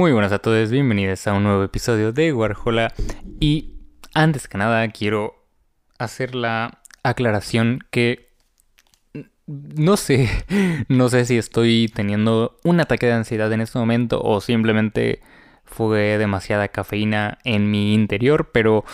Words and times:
Muy 0.00 0.12
buenas 0.12 0.32
a 0.32 0.38
todos, 0.38 0.70
bienvenidos 0.70 1.26
a 1.26 1.34
un 1.34 1.42
nuevo 1.42 1.62
episodio 1.62 2.10
de 2.10 2.32
Warhola. 2.32 2.94
Y 3.38 3.74
antes 4.14 4.48
que 4.48 4.56
nada 4.56 4.88
quiero 4.88 5.34
hacer 5.98 6.34
la 6.34 6.80
aclaración 7.02 7.80
que 7.90 8.30
no 9.46 9.98
sé, 9.98 10.30
no 10.88 11.10
sé 11.10 11.26
si 11.26 11.36
estoy 11.36 11.92
teniendo 11.94 12.56
un 12.64 12.80
ataque 12.80 13.04
de 13.04 13.12
ansiedad 13.12 13.52
en 13.52 13.60
este 13.60 13.78
momento 13.78 14.22
o 14.22 14.40
simplemente 14.40 15.20
fue 15.66 16.16
demasiada 16.16 16.68
cafeína 16.68 17.36
en 17.44 17.70
mi 17.70 17.92
interior, 17.92 18.52
pero 18.54 18.86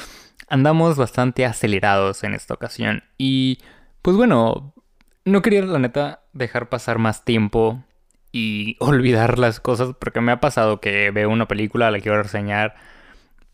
andamos 0.48 0.96
bastante 0.96 1.46
acelerados 1.46 2.24
en 2.24 2.34
esta 2.34 2.54
ocasión. 2.54 3.04
Y 3.16 3.60
pues 4.02 4.16
bueno, 4.16 4.74
no 5.24 5.40
quería 5.40 5.62
la 5.62 5.78
neta 5.78 6.24
dejar 6.32 6.68
pasar 6.68 6.98
más 6.98 7.24
tiempo 7.24 7.84
y 8.36 8.76
olvidar 8.80 9.38
las 9.38 9.60
cosas 9.60 9.94
porque 9.98 10.20
me 10.20 10.32
ha 10.32 10.40
pasado 10.40 10.78
que 10.78 11.10
veo 11.10 11.30
una 11.30 11.48
película, 11.48 11.90
la 11.90 12.00
quiero 12.00 12.22
reseñar, 12.22 12.74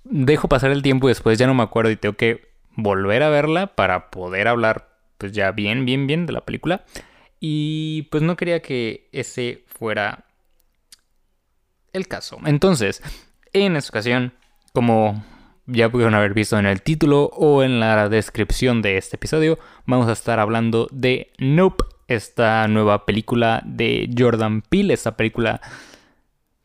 dejo 0.02 0.48
pasar 0.48 0.72
el 0.72 0.82
tiempo 0.82 1.08
y 1.08 1.12
después 1.12 1.38
ya 1.38 1.46
no 1.46 1.54
me 1.54 1.62
acuerdo 1.62 1.92
y 1.92 1.96
tengo 1.96 2.16
que 2.16 2.50
volver 2.74 3.22
a 3.22 3.28
verla 3.28 3.76
para 3.76 4.10
poder 4.10 4.48
hablar 4.48 4.88
pues 5.18 5.30
ya 5.30 5.52
bien, 5.52 5.84
bien, 5.84 6.08
bien 6.08 6.26
de 6.26 6.32
la 6.32 6.40
película. 6.40 6.84
Y 7.38 8.02
pues 8.10 8.24
no 8.24 8.36
quería 8.36 8.60
que 8.60 9.08
ese 9.12 9.64
fuera 9.66 10.24
el 11.92 12.08
caso. 12.08 12.38
Entonces, 12.44 13.02
en 13.52 13.76
esta 13.76 13.90
ocasión, 13.90 14.32
como 14.72 15.24
ya 15.66 15.90
pudieron 15.90 16.14
haber 16.14 16.34
visto 16.34 16.58
en 16.58 16.66
el 16.66 16.82
título 16.82 17.24
o 17.26 17.62
en 17.62 17.78
la 17.78 18.08
descripción 18.08 18.82
de 18.82 18.96
este 18.96 19.16
episodio, 19.16 19.58
vamos 19.86 20.08
a 20.08 20.12
estar 20.12 20.40
hablando 20.40 20.88
de 20.90 21.32
Nope 21.38 21.84
esta 22.14 22.66
nueva 22.68 23.04
película 23.06 23.62
de 23.64 24.08
Jordan 24.16 24.62
Peele, 24.62 24.94
esta 24.94 25.16
película 25.16 25.60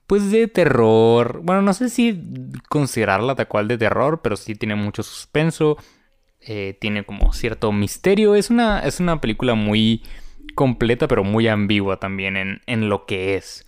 pues 0.07 0.31
de 0.31 0.47
terror. 0.47 1.41
Bueno, 1.43 1.61
no 1.61 1.73
sé 1.73 1.89
si 1.89 2.23
considerarla 2.69 3.35
tal 3.35 3.47
cual 3.47 3.67
de 3.67 3.77
terror, 3.77 4.21
pero 4.21 4.37
sí 4.37 4.55
tiene 4.55 4.75
mucho 4.75 5.03
suspenso, 5.03 5.77
eh, 6.41 6.77
tiene 6.79 7.03
como 7.03 7.33
cierto 7.33 7.71
misterio. 7.71 8.33
Es 8.35 8.49
una, 8.49 8.79
es 8.79 8.99
una 8.99 9.19
película 9.21 9.53
muy 9.53 10.03
completa, 10.55 11.07
pero 11.07 11.23
muy 11.23 11.47
ambigua 11.47 11.99
también 11.99 12.37
en, 12.37 12.61
en 12.65 12.89
lo 12.89 13.05
que 13.05 13.35
es. 13.35 13.65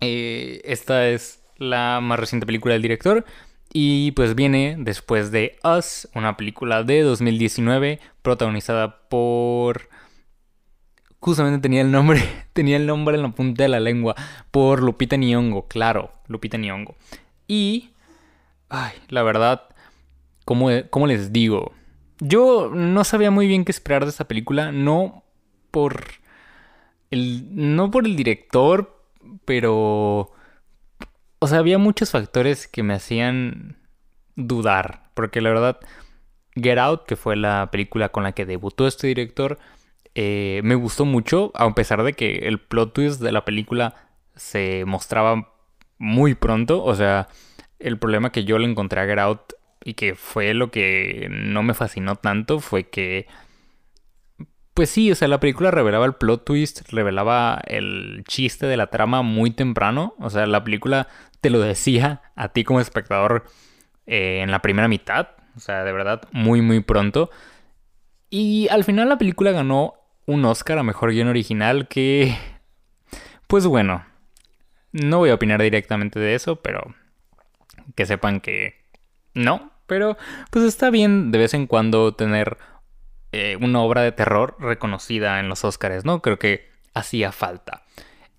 Eh, 0.00 0.62
esta 0.64 1.08
es 1.08 1.42
la 1.56 2.00
más 2.02 2.18
reciente 2.18 2.46
película 2.46 2.72
del 2.72 2.82
director. 2.82 3.24
Y 3.72 4.12
pues 4.12 4.34
viene 4.34 4.76
después 4.78 5.30
de 5.32 5.56
Us, 5.64 6.08
una 6.14 6.36
película 6.36 6.84
de 6.84 7.02
2019 7.02 7.98
protagonizada 8.22 9.08
por 9.08 9.88
justamente 11.24 11.58
tenía 11.58 11.80
el 11.80 11.90
nombre, 11.90 12.22
tenía 12.52 12.76
el 12.76 12.86
nombre 12.86 13.16
en 13.16 13.22
la 13.22 13.30
punta 13.30 13.62
de 13.62 13.70
la 13.70 13.80
lengua 13.80 14.14
por 14.50 14.82
Lupita 14.82 15.16
Nyong'o, 15.16 15.66
claro, 15.68 16.12
Lupita 16.28 16.58
Nyong'o. 16.58 16.96
Y, 17.48 17.92
ay, 18.68 18.92
la 19.08 19.22
verdad, 19.22 19.62
¿cómo, 20.44 20.68
¿cómo, 20.90 21.06
les 21.06 21.32
digo? 21.32 21.72
Yo 22.20 22.70
no 22.74 23.04
sabía 23.04 23.30
muy 23.30 23.46
bien 23.46 23.64
qué 23.64 23.72
esperar 23.72 24.04
de 24.04 24.10
esta 24.10 24.28
película, 24.28 24.70
no 24.70 25.24
por 25.70 26.04
el, 27.10 27.48
no 27.50 27.90
por 27.90 28.04
el 28.04 28.16
director, 28.16 29.02
pero, 29.46 30.30
o 31.38 31.46
sea, 31.46 31.58
había 31.58 31.78
muchos 31.78 32.10
factores 32.10 32.68
que 32.68 32.82
me 32.82 32.92
hacían 32.92 33.78
dudar, 34.36 35.04
porque 35.14 35.40
la 35.40 35.48
verdad, 35.48 35.80
Get 36.54 36.76
Out, 36.76 37.06
que 37.06 37.16
fue 37.16 37.34
la 37.34 37.70
película 37.70 38.10
con 38.10 38.24
la 38.24 38.32
que 38.32 38.44
debutó 38.44 38.86
este 38.86 39.06
director, 39.06 39.58
eh, 40.14 40.60
me 40.62 40.74
gustó 40.76 41.04
mucho, 41.04 41.50
a 41.54 41.74
pesar 41.74 42.02
de 42.02 42.12
que 42.12 42.46
el 42.46 42.60
plot 42.60 42.92
twist 42.92 43.20
de 43.20 43.32
la 43.32 43.44
película 43.44 43.94
se 44.36 44.84
mostraba 44.84 45.52
muy 45.98 46.34
pronto. 46.34 46.82
O 46.84 46.94
sea, 46.94 47.28
el 47.78 47.98
problema 47.98 48.30
que 48.30 48.44
yo 48.44 48.58
le 48.58 48.68
encontré 48.68 49.00
a 49.00 49.06
Get 49.06 49.18
Out 49.18 49.52
y 49.84 49.94
que 49.94 50.14
fue 50.14 50.54
lo 50.54 50.70
que 50.70 51.28
no 51.30 51.62
me 51.62 51.74
fascinó 51.74 52.16
tanto 52.16 52.60
fue 52.60 52.88
que... 52.88 53.26
Pues 54.72 54.90
sí, 54.90 55.12
o 55.12 55.14
sea, 55.14 55.28
la 55.28 55.38
película 55.38 55.70
revelaba 55.70 56.04
el 56.04 56.14
plot 56.14 56.44
twist, 56.44 56.90
revelaba 56.90 57.60
el 57.66 58.24
chiste 58.26 58.66
de 58.66 58.76
la 58.76 58.88
trama 58.88 59.22
muy 59.22 59.52
temprano. 59.52 60.16
O 60.18 60.30
sea, 60.30 60.46
la 60.46 60.64
película 60.64 61.06
te 61.40 61.50
lo 61.50 61.60
decía 61.60 62.22
a 62.34 62.48
ti 62.48 62.64
como 62.64 62.80
espectador 62.80 63.44
eh, 64.06 64.40
en 64.42 64.50
la 64.50 64.62
primera 64.62 64.88
mitad. 64.88 65.28
O 65.56 65.60
sea, 65.60 65.84
de 65.84 65.92
verdad, 65.92 66.22
muy, 66.32 66.60
muy 66.60 66.80
pronto. 66.80 67.30
Y 68.30 68.66
al 68.68 68.82
final 68.82 69.08
la 69.08 69.18
película 69.18 69.52
ganó 69.52 69.94
un 70.26 70.44
Oscar 70.44 70.78
a 70.78 70.82
Mejor 70.82 71.12
Guión 71.12 71.28
Original 71.28 71.88
que... 71.88 72.36
Pues 73.46 73.66
bueno, 73.66 74.04
no 74.92 75.18
voy 75.18 75.30
a 75.30 75.34
opinar 75.34 75.60
directamente 75.60 76.18
de 76.18 76.34
eso, 76.34 76.56
pero 76.56 76.94
que 77.94 78.06
sepan 78.06 78.40
que 78.40 78.80
no. 79.34 79.70
Pero 79.86 80.16
pues 80.50 80.64
está 80.64 80.90
bien 80.90 81.30
de 81.30 81.38
vez 81.38 81.52
en 81.52 81.66
cuando 81.66 82.14
tener 82.14 82.56
eh, 83.32 83.58
una 83.60 83.80
obra 83.80 84.02
de 84.02 84.12
terror 84.12 84.56
reconocida 84.58 85.40
en 85.40 85.48
los 85.48 85.64
Oscars, 85.64 86.04
¿no? 86.04 86.22
Creo 86.22 86.38
que 86.38 86.70
hacía 86.94 87.32
falta. 87.32 87.82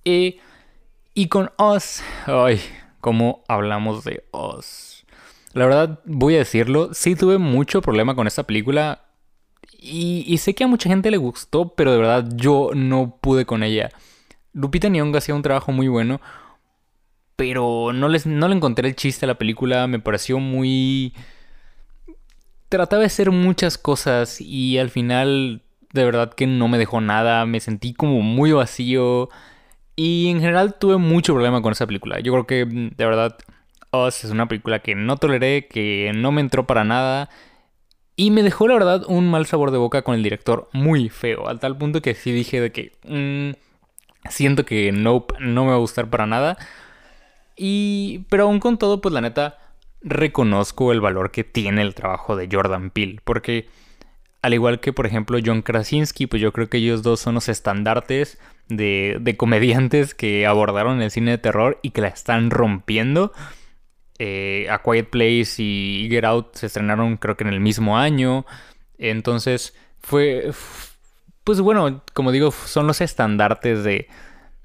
y 0.03 1.27
con 1.29 1.51
Oz, 1.57 2.01
ay, 2.25 2.61
¿cómo 2.99 3.43
hablamos 3.47 4.03
de 4.03 4.25
Oz? 4.31 5.05
La 5.53 5.65
verdad, 5.65 5.99
voy 6.05 6.35
a 6.35 6.39
decirlo, 6.39 6.93
sí 6.93 7.15
tuve 7.15 7.37
mucho 7.37 7.81
problema 7.81 8.15
con 8.15 8.27
esta 8.27 8.43
película 8.43 9.04
y, 9.85 10.37
sé 10.37 10.55
que 10.55 10.63
a 10.63 10.67
mucha 10.67 10.89
gente 10.89 11.11
le 11.11 11.17
gustó, 11.17 11.69
pero 11.75 11.91
de 11.91 11.97
verdad 11.97 12.27
yo 12.35 12.71
no 12.73 13.17
pude 13.21 13.45
con 13.45 13.63
ella. 13.63 13.89
Lupita 14.53 14.89
Nyong'o 14.89 15.17
hacía 15.17 15.35
un 15.35 15.41
trabajo 15.41 15.71
muy 15.71 15.87
bueno, 15.87 16.21
pero 17.35 17.91
no, 17.93 18.07
les, 18.07 18.25
no 18.25 18.47
le 18.47 18.55
encontré 18.55 18.87
el 18.89 18.95
chiste 18.95 19.25
a 19.25 19.27
la 19.27 19.37
película. 19.37 19.87
Me 19.87 19.99
pareció 19.99 20.39
muy... 20.39 21.13
Trataba 22.69 23.01
de 23.01 23.07
hacer 23.07 23.31
muchas 23.31 23.77
cosas 23.77 24.41
y 24.41 24.77
al 24.77 24.89
final 24.89 25.61
de 25.93 26.03
verdad 26.03 26.33
que 26.33 26.47
no 26.47 26.67
me 26.67 26.77
dejó 26.77 27.01
nada. 27.01 27.45
Me 27.45 27.59
sentí 27.59 27.93
como 27.93 28.21
muy 28.21 28.51
vacío. 28.51 29.29
Y 29.95 30.29
en 30.29 30.39
general 30.39 30.75
tuve 30.79 30.97
mucho 30.97 31.33
problema 31.33 31.61
con 31.61 31.71
esa 31.71 31.87
película. 31.87 32.19
Yo 32.19 32.31
creo 32.33 32.47
que 32.47 32.65
de 32.65 33.05
verdad 33.05 33.37
Us 33.91 34.23
es 34.25 34.31
una 34.31 34.47
película 34.47 34.79
que 34.79 34.95
no 34.95 35.17
toleré, 35.17 35.67
que 35.67 36.11
no 36.15 36.31
me 36.31 36.41
entró 36.41 36.65
para 36.67 36.83
nada. 36.83 37.29
Y 38.15 38.31
me 38.31 38.43
dejó, 38.43 38.67
la 38.67 38.75
verdad, 38.75 39.03
un 39.07 39.29
mal 39.29 39.45
sabor 39.45 39.71
de 39.71 39.77
boca 39.77 40.03
con 40.03 40.15
el 40.15 40.23
director 40.23 40.69
muy 40.71 41.09
feo. 41.09 41.47
Al 41.49 41.59
tal 41.59 41.77
punto 41.77 42.01
que 42.01 42.15
sí 42.15 42.31
dije 42.31 42.61
de 42.61 42.71
que... 42.71 42.93
Mm, 43.03 43.55
siento 44.29 44.65
que 44.65 44.91
Nope 44.91 45.35
no 45.39 45.65
me 45.65 45.71
va 45.71 45.75
a 45.75 45.79
gustar 45.79 46.09
para 46.09 46.25
nada. 46.25 46.57
Y... 47.57 48.25
Pero 48.29 48.43
aún 48.43 48.59
con 48.59 48.77
todo, 48.77 49.01
pues 49.01 49.13
la 49.13 49.21
neta, 49.21 49.57
reconozco 50.01 50.93
el 50.93 51.01
valor 51.01 51.31
que 51.31 51.43
tiene 51.43 51.81
el 51.81 51.93
trabajo 51.93 52.35
de 52.35 52.47
Jordan 52.51 52.89
Peele. 52.89 53.19
Porque... 53.23 53.67
Al 54.41 54.53
igual 54.53 54.79
que, 54.79 54.93
por 54.93 55.07
ejemplo, 55.07 55.39
John 55.43 55.63
Krasinski, 55.63 56.27
pues 56.27 56.39
yo 56.39 56.53
creo 56.53 56.69
que 56.69 56.77
ellos 56.77 57.01
dos 57.01 57.19
son 57.19 57.33
los 57.33 57.49
estandartes 57.49 58.37
de, 58.69 59.17
de 59.19 59.37
comediantes 59.37 60.13
que 60.13 60.45
abordaron 60.45 61.01
el 61.01 61.09
cine 61.09 61.31
de 61.31 61.37
terror 61.39 61.79
y 61.81 61.89
que 61.89 62.01
la 62.01 62.09
están 62.09 62.51
rompiendo. 62.51 63.33
Eh, 64.19 64.67
A 64.69 64.81
Quiet 64.81 65.09
Place 65.09 65.55
y 65.57 66.07
Get 66.09 66.23
Out 66.23 66.55
se 66.55 66.67
estrenaron 66.67 67.17
creo 67.17 67.35
que 67.35 67.43
en 67.43 67.53
el 67.53 67.59
mismo 67.59 67.97
año. 67.97 68.45
Entonces 68.97 69.75
fue... 69.99 70.51
Pues 71.43 71.61
bueno, 71.61 72.01
como 72.13 72.31
digo, 72.31 72.51
son 72.51 72.87
los 72.87 73.01
estandartes 73.01 73.83
de, 73.83 74.07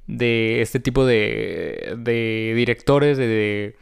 de 0.06 0.62
este 0.62 0.80
tipo 0.80 1.04
de, 1.04 1.94
de 1.98 2.54
directores, 2.56 3.18
de, 3.18 3.76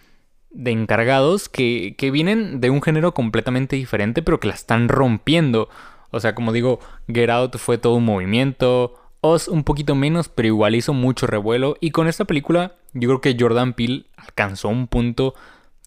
de 0.51 0.71
encargados 0.73 1.49
que, 1.49 1.95
que, 1.97 2.11
vienen 2.11 2.61
de 2.61 2.71
un 2.71 2.83
género 2.83 3.15
completamente 3.15 3.77
diferente, 3.77 4.21
pero 4.21 4.41
que 4.41 4.49
la 4.49 4.55
están 4.55 4.89
rompiendo. 4.89 5.69
O 6.11 6.19
sea, 6.19 6.35
como 6.35 6.53
digo, 6.53 6.81
Get 7.07 7.31
Out 7.31 7.59
fue 7.59 7.79
todo 7.79 7.95
un 7.95 8.05
movimiento, 8.05 8.95
Oz 9.21 9.49
un 9.49 9.65
poquito 9.65 9.95
menos, 9.95 10.29
pero 10.29 10.47
igual 10.47 10.75
hizo 10.77 10.93
mucho 10.93 11.27
revuelo. 11.27 11.77
Y 11.81 11.91
con 11.91 12.07
esta 12.07 12.25
película, 12.25 12.77
yo 12.95 13.09
creo 13.09 13.21
que 13.21 13.37
Jordan 13.39 13.73
Peele 13.73 14.07
alcanzó 14.17 14.69
un 14.69 14.87
punto 14.87 15.35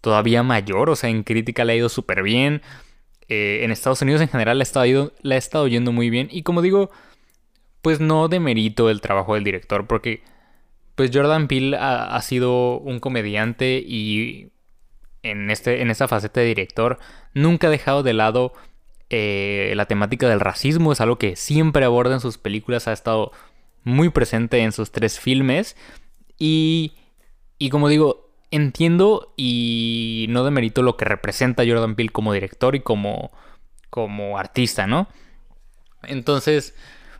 todavía 0.01 0.43
mayor, 0.43 0.89
o 0.89 0.95
sea, 0.95 1.09
en 1.09 1.23
crítica 1.23 1.63
le 1.63 1.73
ha 1.73 1.75
ido 1.77 1.89
súper 1.89 2.23
bien. 2.23 2.61
Eh, 3.29 3.63
en 3.63 3.71
Estados 3.71 4.01
Unidos 4.01 4.21
en 4.21 4.27
general 4.27 4.57
le 4.57 4.63
ha, 4.63 5.37
estado, 5.37 5.67
yendo 5.67 5.91
muy 5.91 6.09
bien. 6.09 6.27
Y 6.31 6.43
como 6.43 6.61
digo, 6.61 6.91
pues 7.81 7.99
no 7.99 8.27
demerito 8.27 8.89
el 8.89 8.99
trabajo 8.99 9.35
del 9.35 9.43
director, 9.43 9.87
porque 9.87 10.23
pues 10.95 11.11
Jordan 11.13 11.47
Peele 11.47 11.77
ha, 11.79 12.21
sido 12.21 12.77
un 12.79 12.99
comediante 12.99 13.81
y 13.85 14.49
en, 15.23 15.49
este, 15.49 15.81
en 15.81 15.89
esta 15.89 16.07
faceta 16.07 16.41
de 16.41 16.47
director, 16.47 16.99
nunca 17.33 17.67
ha 17.67 17.71
dejado 17.71 18.03
de 18.03 18.13
lado 18.13 18.53
eh, 19.09 19.73
la 19.75 19.85
temática 19.85 20.27
del 20.27 20.39
racismo, 20.39 20.91
es 20.91 21.01
algo 21.01 21.17
que 21.17 21.35
siempre 21.35 21.85
aborda 21.85 22.15
en 22.15 22.19
sus 22.19 22.37
películas, 22.37 22.87
ha 22.87 22.93
estado 22.93 23.31
muy 23.83 24.09
presente 24.09 24.59
en 24.59 24.71
sus 24.71 24.91
tres 24.91 25.19
filmes. 25.19 25.75
Y, 26.37 26.93
y 27.57 27.69
como 27.69 27.87
digo, 27.87 28.30
entiendo 28.51 29.33
y 29.37 30.27
no 30.29 30.43
demerito 30.43 30.83
lo 30.83 30.97
que 30.97 31.05
representa 31.05 31.63
Jordan 31.65 31.95
Peele 31.95 32.11
como 32.11 32.33
director 32.33 32.75
y 32.75 32.81
como, 32.81 33.31
como 33.89 34.37
artista, 34.37 34.87
¿no? 34.87 35.07
Entonces, 36.03 36.75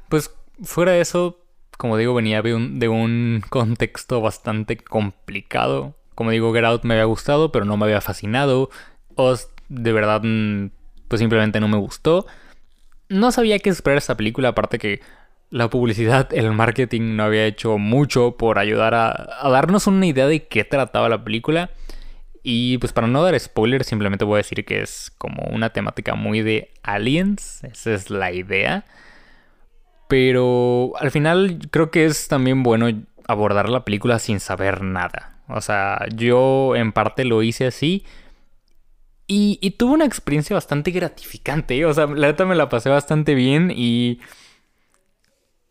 pues 0.09 0.31
fuera 0.61 0.91
de 0.91 1.01
eso, 1.01 1.39
como 1.77 1.97
digo, 1.97 2.13
venía 2.13 2.41
de 2.41 2.53
un, 2.53 2.79
de 2.79 2.89
un 2.89 3.43
contexto 3.49 4.21
bastante 4.21 4.77
complicado. 4.77 5.95
Como 6.15 6.31
digo, 6.31 6.53
Get 6.53 6.83
me 6.83 6.95
había 6.95 7.05
gustado, 7.05 7.51
pero 7.51 7.65
no 7.65 7.77
me 7.77 7.85
había 7.85 8.01
fascinado. 8.01 8.69
Oz, 9.15 9.49
de 9.69 9.93
verdad, 9.93 10.21
mm, 10.23 10.71
pues 11.07 11.19
simplemente 11.19 11.59
no 11.59 11.67
me 11.67 11.77
gustó. 11.77 12.25
No 13.09 13.31
sabía 13.31 13.59
qué 13.59 13.69
esperar 13.69 13.97
esta 13.97 14.17
película, 14.17 14.49
aparte 14.49 14.79
que 14.79 15.01
la 15.51 15.69
publicidad, 15.69 16.33
el 16.33 16.51
marketing 16.53 17.17
no 17.17 17.23
había 17.23 17.45
hecho 17.45 17.77
mucho 17.77 18.37
por 18.37 18.57
ayudar 18.57 18.95
a, 18.95 19.49
darnos 19.49 19.85
una 19.85 20.05
idea 20.05 20.25
de 20.25 20.47
qué 20.47 20.63
trataba 20.63 21.09
la 21.09 21.23
película. 21.23 21.69
Y 22.41 22.77
pues 22.79 22.93
para 22.93 23.07
no 23.07 23.21
dar 23.21 23.37
spoilers, 23.39 23.85
simplemente 23.85 24.25
voy 24.25 24.35
a 24.35 24.37
decir 24.37 24.65
que 24.65 24.81
es 24.81 25.11
como 25.17 25.43
una 25.51 25.71
temática 25.71 26.15
muy 26.15 26.41
de 26.41 26.71
aliens. 26.83 27.63
Esa 27.65 27.93
es 27.93 28.09
la 28.09 28.31
idea. 28.31 28.85
Pero 30.07 30.93
al 30.99 31.11
final 31.11 31.59
creo 31.69 31.91
que 31.91 32.05
es 32.05 32.29
también 32.29 32.63
bueno 32.63 32.87
abordar 33.27 33.69
la 33.69 33.83
película 33.83 34.19
sin 34.19 34.39
saber 34.39 34.81
nada. 34.81 35.35
O 35.49 35.59
sea, 35.59 36.05
yo 36.15 36.77
en 36.77 36.93
parte 36.93 37.25
lo 37.25 37.43
hice 37.43 37.67
así. 37.67 38.05
Y, 39.27 39.59
y 39.61 39.71
tuve 39.71 39.93
una 39.93 40.05
experiencia 40.05 40.53
bastante 40.53 40.91
gratificante. 40.91 41.85
O 41.85 41.93
sea, 41.93 42.07
la 42.07 42.27
neta 42.27 42.45
me 42.45 42.55
la 42.55 42.69
pasé 42.69 42.89
bastante 42.89 43.35
bien 43.35 43.71
y 43.75 44.21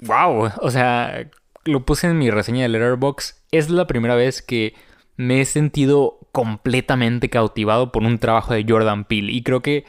wow, 0.03 0.51
o 0.61 0.71
sea, 0.71 1.29
lo 1.65 1.85
puse 1.85 2.07
en 2.07 2.19
mi 2.19 2.31
reseña 2.31 2.63
de 2.63 2.69
Letterboxd. 2.69 3.37
Es 3.51 3.71
la 3.71 3.87
primera 3.87 4.15
vez 4.15 4.43
que 4.43 4.75
me 5.17 5.41
he 5.41 5.45
sentido 5.45 6.19
completamente 6.33 7.29
cautivado 7.29 7.93
por 7.93 8.03
un 8.03 8.19
trabajo 8.19 8.55
de 8.55 8.65
Jordan 8.67 9.05
Peele. 9.05 9.33
Y 9.33 9.43
creo 9.43 9.61
que 9.61 9.85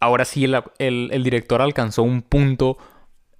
ahora 0.00 0.24
sí 0.24 0.44
el, 0.44 1.22
director 1.22 1.62
alcanzó 1.62 2.02
un 2.02 2.22
punto 2.22 2.78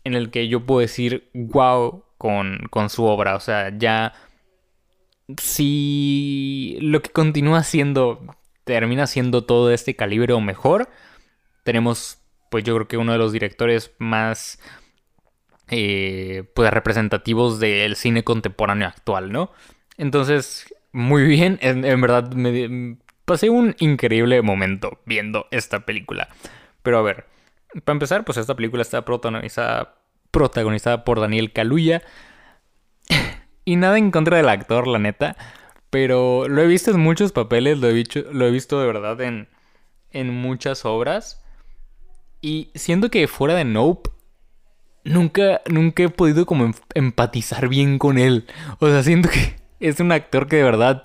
en 0.04 0.14
el 0.14 0.30
que 0.30 0.48
yo 0.48 0.64
puedo 0.64 0.80
decir 0.80 1.28
wow 1.34 2.04
con, 2.18 2.60
con 2.70 2.88
su 2.90 3.04
obra. 3.04 3.36
O 3.36 3.40
sea, 3.40 3.76
ya 3.76 4.12
si 5.38 6.78
lo 6.80 7.02
que 7.02 7.10
continúa 7.10 7.62
siendo 7.62 8.24
termina 8.64 9.06
siendo 9.06 9.44
todo 9.44 9.68
de 9.68 9.74
este 9.74 9.96
calibre 9.96 10.32
o 10.32 10.40
mejor, 10.40 10.88
tenemos 11.64 12.18
pues 12.50 12.64
yo 12.64 12.74
creo 12.74 12.88
que 12.88 12.96
uno 12.96 13.12
de 13.12 13.18
los 13.18 13.32
directores 13.32 13.92
más 13.98 14.58
eh, 15.70 16.50
pues 16.54 16.70
representativos 16.72 17.60
del 17.60 17.94
cine 17.94 18.24
contemporáneo 18.24 18.88
actual, 18.88 19.30
¿no? 19.30 19.52
Entonces, 19.96 20.74
muy 20.90 21.22
bien, 21.24 21.58
en, 21.62 22.00
verdad 22.00 22.32
me 22.32 22.96
pasé 23.24 23.50
un 23.50 23.76
increíble 23.78 24.42
momento 24.42 24.98
viendo 25.06 25.46
esta 25.52 25.86
película. 25.86 26.28
Pero 26.82 26.98
a 26.98 27.02
ver, 27.02 27.26
para 27.84 27.94
empezar, 27.94 28.24
pues 28.24 28.38
esta 28.38 28.56
película 28.56 28.82
está 28.82 29.04
protagonizada, 29.04 29.94
por 31.04 31.20
Daniel 31.20 31.52
Kaluuya. 31.52 32.02
y 33.64 33.76
nada 33.76 33.98
en 33.98 34.10
contra 34.10 34.38
del 34.38 34.48
actor, 34.48 34.88
la 34.88 34.98
neta. 34.98 35.36
Pero 35.90 36.48
lo 36.48 36.62
he 36.62 36.66
visto 36.66 36.90
en 36.90 36.98
muchos 36.98 37.30
papeles, 37.30 37.78
lo 37.78 37.88
he 37.88 37.92
visto, 37.92 38.20
lo 38.32 38.46
he 38.46 38.50
visto 38.50 38.80
de 38.80 38.86
verdad 38.86 39.20
en, 39.20 39.48
en 40.10 40.34
muchas 40.34 40.84
obras. 40.84 41.44
Y 42.40 42.70
siento 42.74 43.10
que 43.10 43.28
fuera 43.28 43.54
de 43.54 43.64
Nope, 43.64 44.10
nunca, 45.04 45.60
nunca 45.68 46.02
he 46.02 46.08
podido 46.08 46.46
como 46.46 46.64
em, 46.64 46.72
empatizar 46.94 47.68
bien 47.68 47.98
con 47.98 48.18
él. 48.18 48.46
O 48.78 48.88
sea, 48.88 49.02
siento 49.02 49.28
que 49.28 49.56
es 49.80 50.00
un 50.00 50.12
actor 50.12 50.46
que 50.46 50.56
de 50.56 50.64
verdad 50.64 51.04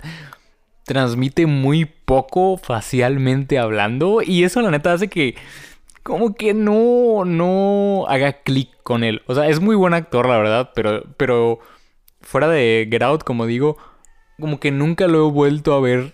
transmite 0.84 1.46
muy 1.46 1.86
poco 1.86 2.58
facialmente 2.58 3.60
hablando. 3.60 4.22
Y 4.22 4.44
eso 4.44 4.62
la 4.62 4.72
neta 4.72 4.94
hace 4.94 5.08
que 5.08 5.36
como 6.04 6.36
que 6.36 6.54
no, 6.54 7.26
no 7.26 8.06
haga 8.08 8.44
clic 8.44 8.70
con 8.84 9.04
él. 9.04 9.24
O 9.26 9.34
sea, 9.34 9.48
es 9.48 9.60
muy 9.60 9.76
buen 9.76 9.96
actor, 9.96 10.28
la 10.28 10.38
verdad, 10.38 10.72
pero, 10.76 11.04
pero 11.18 11.60
fuera 12.22 12.48
de 12.48 12.88
Get 12.92 13.02
Out, 13.02 13.24
como 13.24 13.48
digo, 13.48 13.78
como 14.40 14.60
que 14.60 14.70
nunca 14.70 15.08
lo 15.08 15.28
he 15.28 15.32
vuelto 15.32 15.74
a 15.74 15.82
ver 15.82 16.14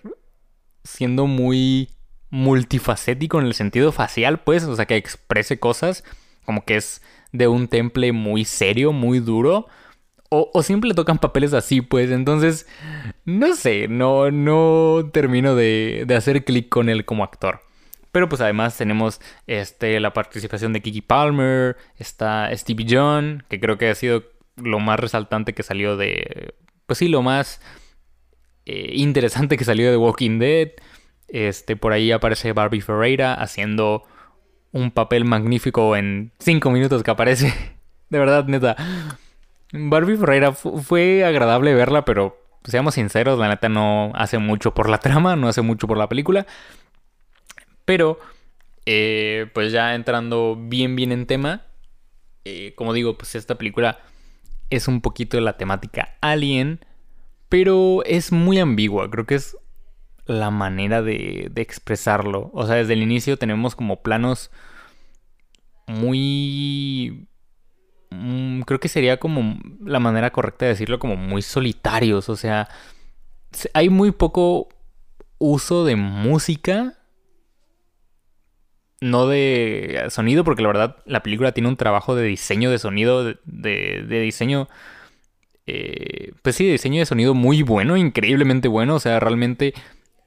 siendo 0.84 1.28
muy 1.28 1.90
multifacético 2.30 3.40
en 3.40 3.48
el 3.48 3.54
sentido 3.54 3.92
facial, 3.92 4.40
pues, 4.40 4.64
o 4.64 4.76
sea, 4.76 4.86
que 4.86 4.96
exprese 4.96 5.60
cosas, 5.60 6.06
como 6.46 6.64
que 6.64 6.78
es 6.78 7.02
de 7.32 7.48
un 7.48 7.68
temple 7.68 8.12
muy 8.12 8.46
serio, 8.46 8.92
muy 8.92 9.20
duro. 9.20 9.68
O, 10.30 10.50
o 10.54 10.64
siempre 10.64 10.94
tocan 10.94 11.18
papeles 11.18 11.54
así, 11.54 11.82
pues. 11.82 12.12
Entonces, 12.12 12.68
no 13.26 13.54
sé, 13.56 13.88
no, 13.88 14.32
no 14.32 15.10
termino 15.12 15.56
de, 15.56 16.06
de 16.08 16.16
hacer 16.16 16.46
clic 16.46 16.70
con 16.70 16.90
él 16.90 17.06
como 17.06 17.24
actor. 17.24 17.62
Pero 18.12 18.28
pues 18.28 18.42
además 18.42 18.78
tenemos 18.78 19.22
este, 19.48 20.00
la 20.00 20.14
participación 20.14 20.74
de 20.74 20.82
Kiki 20.82 21.02
Palmer, 21.02 21.78
está 21.98 22.50
Stevie 22.56 22.88
John, 22.90 23.44
que 23.48 23.60
creo 23.60 23.78
que 23.78 23.90
ha 23.90 23.96
sido 23.96 24.24
lo 24.58 24.80
más 24.80 25.00
resaltante 25.00 25.54
que 25.54 25.64
salió 25.64 25.96
de... 25.96 26.54
Pues 26.86 27.00
sí, 27.00 27.08
lo 27.08 27.22
más 27.22 27.62
eh, 28.66 28.92
interesante 28.96 29.58
que 29.58 29.64
salió 29.64 29.90
de 29.92 29.98
Walking 29.98 30.40
Dead. 30.40 30.72
Este, 31.30 31.78
por 31.78 31.94
ahí 31.94 32.12
aparece 32.12 32.52
Barbie 32.52 32.82
Ferreira 32.82 33.34
haciendo 33.34 34.04
un 34.72 34.92
papel 34.92 35.26
magnífico 35.26 35.96
en 35.96 36.32
cinco 36.40 36.72
minutos 36.72 37.04
que 37.04 37.12
aparece. 37.12 37.54
De 38.10 38.20
verdad, 38.20 38.46
neta. 38.46 38.76
Barbie 39.74 40.18
Ferreira 40.18 40.52
fue 40.54 41.24
agradable 41.24 41.74
verla, 41.74 42.04
pero 42.04 42.38
seamos 42.64 42.96
sinceros, 42.96 43.40
la 43.40 43.48
neta 43.48 43.70
no 43.70 44.12
hace 44.16 44.38
mucho 44.38 44.74
por 44.74 44.90
la 44.90 44.98
trama, 45.00 45.36
no 45.36 45.48
hace 45.48 45.62
mucho 45.62 45.88
por 45.88 45.98
la 45.98 46.10
película. 46.10 46.46
Pero, 47.86 48.20
eh, 48.86 49.50
pues 49.54 49.72
ya 49.72 49.96
entrando 49.96 50.58
bien, 50.60 50.96
bien 50.96 51.12
en 51.12 51.26
tema, 51.26 51.64
eh, 52.46 52.74
como 52.76 52.94
digo, 52.94 53.18
pues 53.18 53.36
esta 53.36 53.56
película 53.56 54.00
es 54.70 54.88
un 54.88 55.02
poquito 55.02 55.40
la 55.40 55.58
temática 55.58 56.18
alien, 56.22 56.80
pero 57.50 58.04
es 58.06 58.32
muy 58.32 58.60
ambigua. 58.60 59.10
Creo 59.12 59.26
que 59.26 59.36
es 59.36 59.58
la 60.32 60.50
manera 60.52 61.02
de, 61.02 61.52
expresarlo. 61.56 62.50
O 62.54 62.66
sea, 62.66 62.76
desde 62.76 62.94
el 62.94 63.04
inicio 63.04 63.38
tenemos 63.38 63.76
como 63.76 64.02
planos 64.02 64.52
muy... 65.88 67.28
Mm, 68.10 68.62
creo 68.62 68.80
que 68.80 68.90
sería 68.90 69.18
como 69.18 69.60
la 69.84 70.00
manera 70.00 70.32
correcta 70.32 70.66
de 70.66 70.72
decirlo, 70.72 71.00
como 71.00 71.16
muy 71.16 71.42
solitarios. 71.42 72.30
O 72.30 72.36
sea, 72.36 72.68
hay 73.74 73.90
muy 73.90 74.12
poco 74.12 74.70
uso 75.38 75.86
de 75.86 75.96
música. 75.96 76.98
No 79.00 79.28
de 79.28 80.06
sonido, 80.10 80.44
porque 80.44 80.62
la 80.62 80.68
verdad 80.68 80.98
la 81.06 81.24
película 81.24 81.54
tiene 81.54 81.70
un 81.70 81.78
trabajo 81.78 82.16
de 82.16 82.24
diseño 82.24 82.70
de 82.70 82.78
sonido, 82.78 83.24
de, 83.24 83.36
de 83.46 84.20
diseño 84.22 84.68
eh, 85.68 86.34
pues 86.42 86.56
sí, 86.56 86.66
de 86.66 86.74
diseño 86.74 87.00
de 87.00 87.06
sonido 87.06 87.34
muy 87.34 87.62
bueno, 87.64 87.98
increíblemente 87.98 88.68
bueno. 88.68 88.96
O 88.96 89.00
sea, 89.00 89.20
realmente 89.20 89.74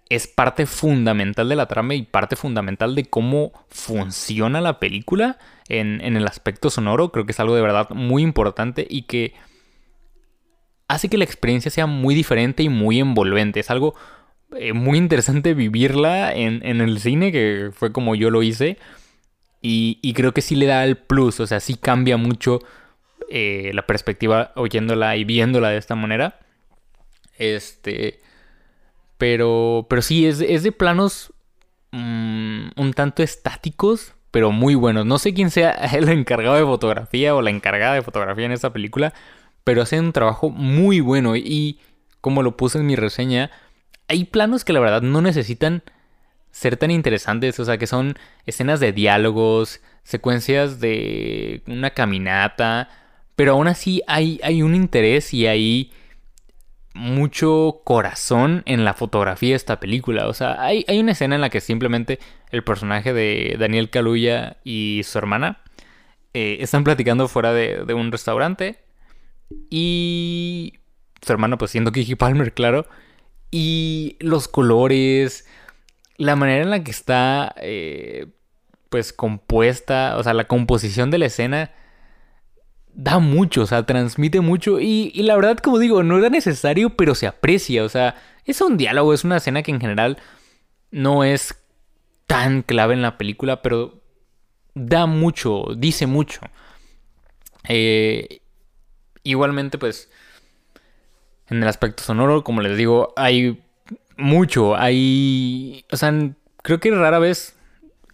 es 0.08 0.26
parte 0.26 0.66
fundamental 0.66 1.48
de 1.48 1.56
la 1.56 1.66
trama 1.66 1.94
y 1.94 2.02
parte 2.02 2.36
fundamental 2.36 2.94
de 2.94 3.04
cómo 3.04 3.52
funciona 3.68 4.60
la 4.60 4.78
película 4.78 5.38
en, 5.68 6.00
el 6.00 6.26
aspecto 6.26 6.70
sonoro. 6.70 7.10
Creo 7.10 7.26
que 7.26 7.32
es 7.32 7.40
algo 7.40 7.54
de 7.56 7.62
verdad 7.62 7.88
muy 7.90 8.22
importante 8.22 8.86
y 8.88 9.02
que 9.02 9.34
hace 10.88 11.08
que 11.08 11.18
la 11.18 11.24
experiencia 11.24 11.70
sea 11.70 11.86
muy 11.86 12.14
diferente 12.14 12.62
y 12.62 12.68
muy 12.68 13.00
envolvente. 13.00 13.60
Es 13.60 13.70
algo 13.70 13.94
eh, 14.56 14.72
muy 14.72 14.98
interesante 14.98 15.54
vivirla 15.54 16.34
en, 16.34 16.62
el 16.62 17.00
cine, 17.00 17.32
que 17.32 17.70
fue 17.72 17.92
como 17.92 18.14
yo 18.14 18.30
lo 18.30 18.42
hice. 18.42 18.76
Y, 19.62 19.98
y, 20.02 20.12
creo 20.12 20.34
que 20.34 20.42
sí 20.42 20.56
le 20.56 20.66
da 20.66 20.84
el 20.84 20.98
plus, 20.98 21.40
o 21.40 21.46
sea, 21.46 21.58
sí 21.58 21.74
cambia 21.74 22.18
mucho 22.18 22.60
eh, 23.30 23.70
la 23.72 23.86
perspectiva 23.86 24.52
oyéndola 24.56 25.16
y 25.16 25.24
viéndola 25.24 25.70
de 25.70 25.78
esta 25.78 25.94
manera. 25.94 26.40
Este. 27.38 28.20
Pero, 29.18 29.86
pero 29.88 30.02
sí, 30.02 30.26
es, 30.26 30.38
de 30.38 30.72
planos 30.72 31.32
mm, 31.92 32.68
un 32.76 32.92
tanto 32.94 33.22
estáticos, 33.22 34.14
pero 34.30 34.50
muy 34.50 34.74
buenos. 34.74 35.06
No 35.06 35.18
sé 35.18 35.34
quién 35.34 35.50
sea 35.50 35.70
el 35.92 36.08
encargado 36.08 36.56
de 36.56 36.64
fotografía 36.64 37.34
o 37.34 37.42
la 37.42 37.50
encargada 37.50 37.94
de 37.94 38.02
fotografía 38.02 38.46
en 38.46 38.52
esta 38.52 38.72
película, 38.72 39.14
pero 39.62 39.82
hacen 39.82 40.06
un 40.06 40.12
trabajo 40.12 40.50
muy 40.50 41.00
bueno. 41.00 41.36
Y 41.36 41.80
como 42.20 42.42
lo 42.42 42.56
puse 42.56 42.78
en 42.78 42.86
mi 42.86 42.96
reseña, 42.96 43.50
hay 44.08 44.24
planos 44.24 44.64
que 44.64 44.72
la 44.72 44.80
verdad 44.80 45.02
no 45.02 45.20
necesitan 45.20 45.82
ser 46.50 46.76
tan 46.76 46.90
interesantes. 46.90 47.58
O 47.60 47.64
sea, 47.64 47.78
que 47.78 47.86
son 47.86 48.16
escenas 48.46 48.80
de 48.80 48.92
diálogos, 48.92 49.80
secuencias 50.02 50.80
de 50.80 51.62
una 51.66 51.90
caminata. 51.90 52.88
Pero 53.36 53.52
aún 53.52 53.68
así 53.68 54.02
hay, 54.06 54.40
hay 54.42 54.62
un 54.62 54.74
interés 54.74 55.34
y 55.34 55.46
hay 55.46 55.92
mucho 56.94 57.82
corazón 57.84 58.62
en 58.66 58.84
la 58.84 58.94
fotografía 58.94 59.50
de 59.50 59.56
esta 59.56 59.80
película. 59.80 60.28
O 60.28 60.34
sea, 60.34 60.62
hay, 60.62 60.84
hay 60.88 61.00
una 61.00 61.12
escena 61.12 61.34
en 61.34 61.40
la 61.40 61.50
que 61.50 61.60
simplemente 61.60 62.20
el 62.50 62.62
personaje 62.64 63.12
de 63.12 63.56
Daniel 63.58 63.90
Kaluuya 63.90 64.58
y 64.64 65.02
su 65.04 65.18
hermana 65.18 65.60
eh, 66.32 66.58
están 66.60 66.84
platicando 66.84 67.28
fuera 67.28 67.52
de, 67.52 67.84
de, 67.84 67.94
un 67.94 68.12
restaurante. 68.12 68.78
Y 69.70 70.74
su 71.20 71.32
hermana, 71.32 71.58
pues 71.58 71.72
siendo 71.72 71.92
Kiki 71.92 72.14
Palmer, 72.14 72.54
claro. 72.54 72.86
Y 73.50 74.16
los 74.20 74.48
colores, 74.48 75.46
la 76.16 76.36
manera 76.36 76.62
en 76.62 76.70
la 76.70 76.84
que 76.84 76.90
está, 76.92 77.54
eh, 77.58 78.26
pues 78.88 79.12
compuesta, 79.12 80.16
o 80.16 80.22
sea, 80.22 80.32
la 80.32 80.44
composición 80.44 81.10
de 81.10 81.18
la 81.18 81.26
escena 81.26 81.72
da 82.94 83.18
mucho, 83.18 83.62
o 83.62 83.66
sea, 83.66 83.84
transmite 83.84 84.40
mucho 84.40 84.80
y, 84.80 85.10
la 85.22 85.34
verdad, 85.36 85.58
como 85.58 85.78
digo, 85.78 86.02
no 86.02 86.18
era 86.18 86.30
necesario, 86.30 86.90
pero 86.90 87.14
se 87.14 87.26
aprecia, 87.26 87.84
o 87.84 87.88
sea, 87.88 88.16
es 88.44 88.60
un 88.60 88.76
diálogo, 88.76 89.12
es 89.12 89.24
una 89.24 89.38
escena 89.38 89.62
que 89.62 89.72
en 89.72 89.80
general 89.80 90.18
no 90.90 91.24
es 91.24 91.56
tan 92.26 92.62
clave 92.62 92.94
en 92.94 93.02
la 93.02 93.18
película, 93.18 93.62
pero 93.62 94.00
da 94.74 95.06
mucho, 95.06 95.66
dice 95.76 96.06
mucho. 96.06 96.40
Eh, 97.68 98.40
igualmente, 99.24 99.78
pues, 99.78 100.10
en 101.48 101.62
el 101.62 101.68
aspecto 101.68 102.02
sonoro, 102.02 102.44
como 102.44 102.60
les 102.60 102.76
digo, 102.76 103.12
hay 103.16 103.60
mucho, 104.16 104.76
hay, 104.76 105.84
o 105.90 105.96
sea, 105.96 106.12
creo 106.62 106.80
que 106.80 106.90
rara 106.92 107.18
vez 107.18 107.56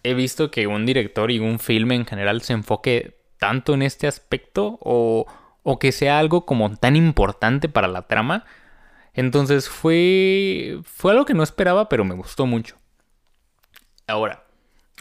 he 0.03 0.15
visto 0.15 0.49
que 0.49 0.65
un 0.67 0.85
director 0.85 1.29
y 1.29 1.39
un 1.39 1.59
filme 1.59 1.95
en 1.95 2.05
general 2.05 2.41
se 2.41 2.53
enfoque 2.53 3.20
tanto 3.41 3.73
en 3.73 3.81
este 3.81 4.05
aspecto 4.05 4.77
o, 4.81 5.25
o 5.63 5.79
que 5.79 5.91
sea 5.91 6.19
algo 6.19 6.45
como 6.45 6.75
tan 6.77 6.95
importante 6.95 7.69
para 7.69 7.87
la 7.87 8.03
trama. 8.03 8.45
Entonces 9.15 9.67
fue, 9.67 10.79
fue 10.83 11.11
algo 11.11 11.25
que 11.25 11.33
no 11.33 11.41
esperaba, 11.41 11.89
pero 11.89 12.05
me 12.05 12.13
gustó 12.13 12.45
mucho. 12.45 12.77
Ahora, 14.05 14.43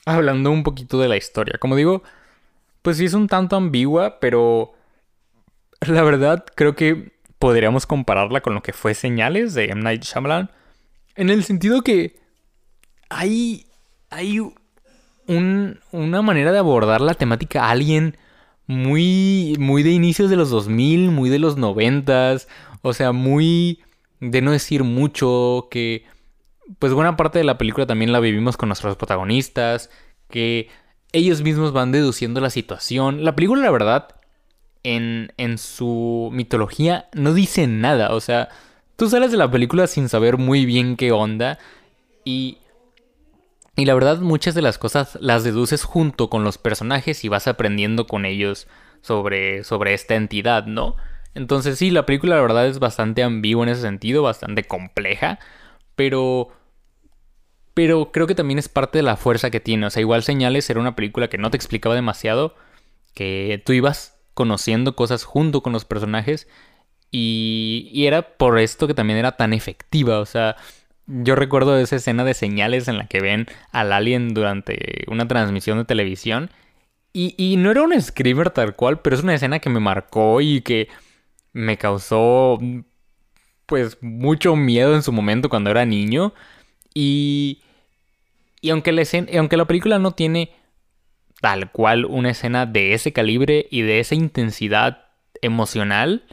hablando 0.06 0.50
un 0.50 0.62
poquito 0.62 0.98
de 0.98 1.08
la 1.08 1.18
historia, 1.18 1.58
como 1.60 1.76
digo, 1.76 2.02
pues 2.80 2.96
sí 2.96 3.04
es 3.04 3.12
un 3.12 3.26
tanto 3.26 3.56
ambigua, 3.56 4.20
pero 4.20 4.72
la 5.82 6.02
verdad 6.02 6.46
creo 6.54 6.74
que 6.74 7.12
podríamos 7.38 7.84
compararla 7.84 8.40
con 8.40 8.54
lo 8.54 8.62
que 8.62 8.72
fue 8.72 8.94
Señales 8.94 9.52
de 9.52 9.66
M. 9.66 9.82
Night 9.82 10.02
Shyamalan, 10.02 10.50
en 11.14 11.28
el 11.28 11.44
sentido 11.44 11.82
que 11.82 12.18
hay, 13.10 13.66
hay 14.08 14.40
una 15.26 16.22
manera 16.22 16.52
de 16.52 16.58
abordar 16.58 17.02
la 17.02 17.12
temática 17.12 17.68
alien 17.68 18.16
muy, 18.70 19.56
muy 19.58 19.82
de 19.82 19.90
inicios 19.90 20.30
de 20.30 20.36
los 20.36 20.48
2000, 20.50 21.10
muy 21.10 21.28
de 21.28 21.40
los 21.40 21.56
90, 21.56 22.36
o 22.82 22.92
sea, 22.92 23.10
muy 23.10 23.80
de 24.20 24.42
no 24.42 24.52
decir 24.52 24.84
mucho, 24.84 25.66
que 25.72 26.04
pues 26.78 26.92
buena 26.92 27.16
parte 27.16 27.38
de 27.38 27.44
la 27.44 27.58
película 27.58 27.88
también 27.88 28.12
la 28.12 28.20
vivimos 28.20 28.56
con 28.56 28.68
nuestros 28.68 28.94
protagonistas, 28.94 29.90
que 30.28 30.68
ellos 31.10 31.42
mismos 31.42 31.72
van 31.72 31.90
deduciendo 31.90 32.40
la 32.40 32.48
situación. 32.48 33.24
La 33.24 33.34
película, 33.34 33.60
la 33.60 33.72
verdad, 33.72 34.14
en, 34.84 35.32
en 35.36 35.58
su 35.58 36.30
mitología 36.32 37.08
no 37.12 37.34
dice 37.34 37.66
nada, 37.66 38.14
o 38.14 38.20
sea, 38.20 38.50
tú 38.94 39.10
sales 39.10 39.32
de 39.32 39.36
la 39.36 39.50
película 39.50 39.88
sin 39.88 40.08
saber 40.08 40.38
muy 40.38 40.64
bien 40.64 40.96
qué 40.96 41.10
onda 41.10 41.58
y 42.24 42.58
y 43.80 43.86
la 43.86 43.94
verdad 43.94 44.20
muchas 44.20 44.54
de 44.54 44.62
las 44.62 44.78
cosas 44.78 45.16
las 45.20 45.44
deduces 45.44 45.84
junto 45.84 46.28
con 46.28 46.44
los 46.44 46.58
personajes 46.58 47.24
y 47.24 47.28
vas 47.28 47.48
aprendiendo 47.48 48.06
con 48.06 48.24
ellos 48.26 48.68
sobre, 49.00 49.64
sobre 49.64 49.94
esta 49.94 50.14
entidad, 50.14 50.66
¿no? 50.66 50.96
Entonces 51.34 51.78
sí, 51.78 51.90
la 51.90 52.06
película 52.06 52.36
la 52.36 52.42
verdad 52.42 52.66
es 52.66 52.78
bastante 52.78 53.22
ambigua 53.22 53.64
en 53.64 53.70
ese 53.70 53.82
sentido, 53.82 54.22
bastante 54.22 54.64
compleja, 54.64 55.38
pero... 55.96 56.48
Pero 57.72 58.10
creo 58.12 58.26
que 58.26 58.34
también 58.34 58.58
es 58.58 58.68
parte 58.68 58.98
de 58.98 59.02
la 59.02 59.16
fuerza 59.16 59.48
que 59.50 59.60
tiene. 59.60 59.86
O 59.86 59.90
sea, 59.90 60.00
igual 60.00 60.24
Señales 60.24 60.68
era 60.68 60.80
una 60.80 60.96
película 60.96 61.28
que 61.28 61.38
no 61.38 61.50
te 61.50 61.56
explicaba 61.56 61.94
demasiado, 61.94 62.56
que 63.14 63.62
tú 63.64 63.72
ibas 63.72 64.18
conociendo 64.34 64.96
cosas 64.96 65.24
junto 65.24 65.62
con 65.62 65.72
los 65.72 65.84
personajes 65.84 66.48
y, 67.12 67.88
y 67.92 68.06
era 68.06 68.36
por 68.36 68.58
esto 68.58 68.86
que 68.86 68.94
también 68.94 69.18
era 69.18 69.36
tan 69.36 69.52
efectiva. 69.52 70.18
O 70.18 70.26
sea, 70.26 70.56
yo 71.10 71.34
recuerdo 71.34 71.76
esa 71.76 71.96
escena 71.96 72.24
de 72.24 72.34
señales 72.34 72.86
en 72.88 72.96
la 72.96 73.06
que 73.06 73.20
ven 73.20 73.46
al 73.72 73.92
alien 73.92 74.32
durante 74.32 75.04
una 75.08 75.26
transmisión 75.26 75.78
de 75.78 75.84
televisión. 75.84 76.50
Y, 77.12 77.56
no 77.58 77.72
era 77.72 77.82
un 77.82 78.00
screamer 78.00 78.50
tal 78.50 78.76
cual, 78.76 79.00
pero 79.00 79.16
es 79.16 79.24
una 79.24 79.34
escena 79.34 79.58
que 79.58 79.68
me 79.68 79.80
marcó 79.80 80.40
y 80.40 80.60
que 80.60 80.88
me 81.52 81.76
causó 81.76 82.60
pues 83.66 83.98
mucho 84.00 84.54
miedo 84.54 84.94
en 84.94 85.02
su 85.02 85.10
momento 85.10 85.48
cuando 85.48 85.70
era 85.70 85.84
niño. 85.84 86.32
Y, 86.94 87.62
y 88.60 88.70
aunque, 88.70 88.92
la 88.92 89.02
aunque 89.36 89.56
la 89.56 89.64
película 89.64 89.98
no 89.98 90.12
tiene 90.12 90.52
tal 91.40 91.72
cual 91.72 92.04
una 92.04 92.30
escena 92.30 92.66
de 92.66 92.94
ese 92.94 93.12
calibre 93.12 93.66
y 93.70 93.82
de 93.82 93.98
esa 93.98 94.14
intensidad 94.14 95.06
emocional, 95.42 96.24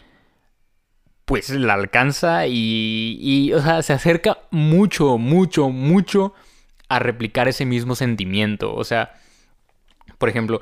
pues 1.27 1.49
la 1.49 1.73
alcanza 1.73 2.47
y, 2.47 3.51
o 3.53 3.61
sea, 3.61 3.81
se 3.81 3.91
acerca 3.91 4.37
mucho, 4.49 5.17
mucho, 5.17 5.69
mucho 5.69 6.33
a 6.87 6.99
replicar 6.99 7.49
ese 7.49 7.65
mismo 7.65 7.95
sentimiento. 7.95 8.73
O 8.73 8.85
sea, 8.85 9.11
por 10.19 10.29
ejemplo, 10.29 10.61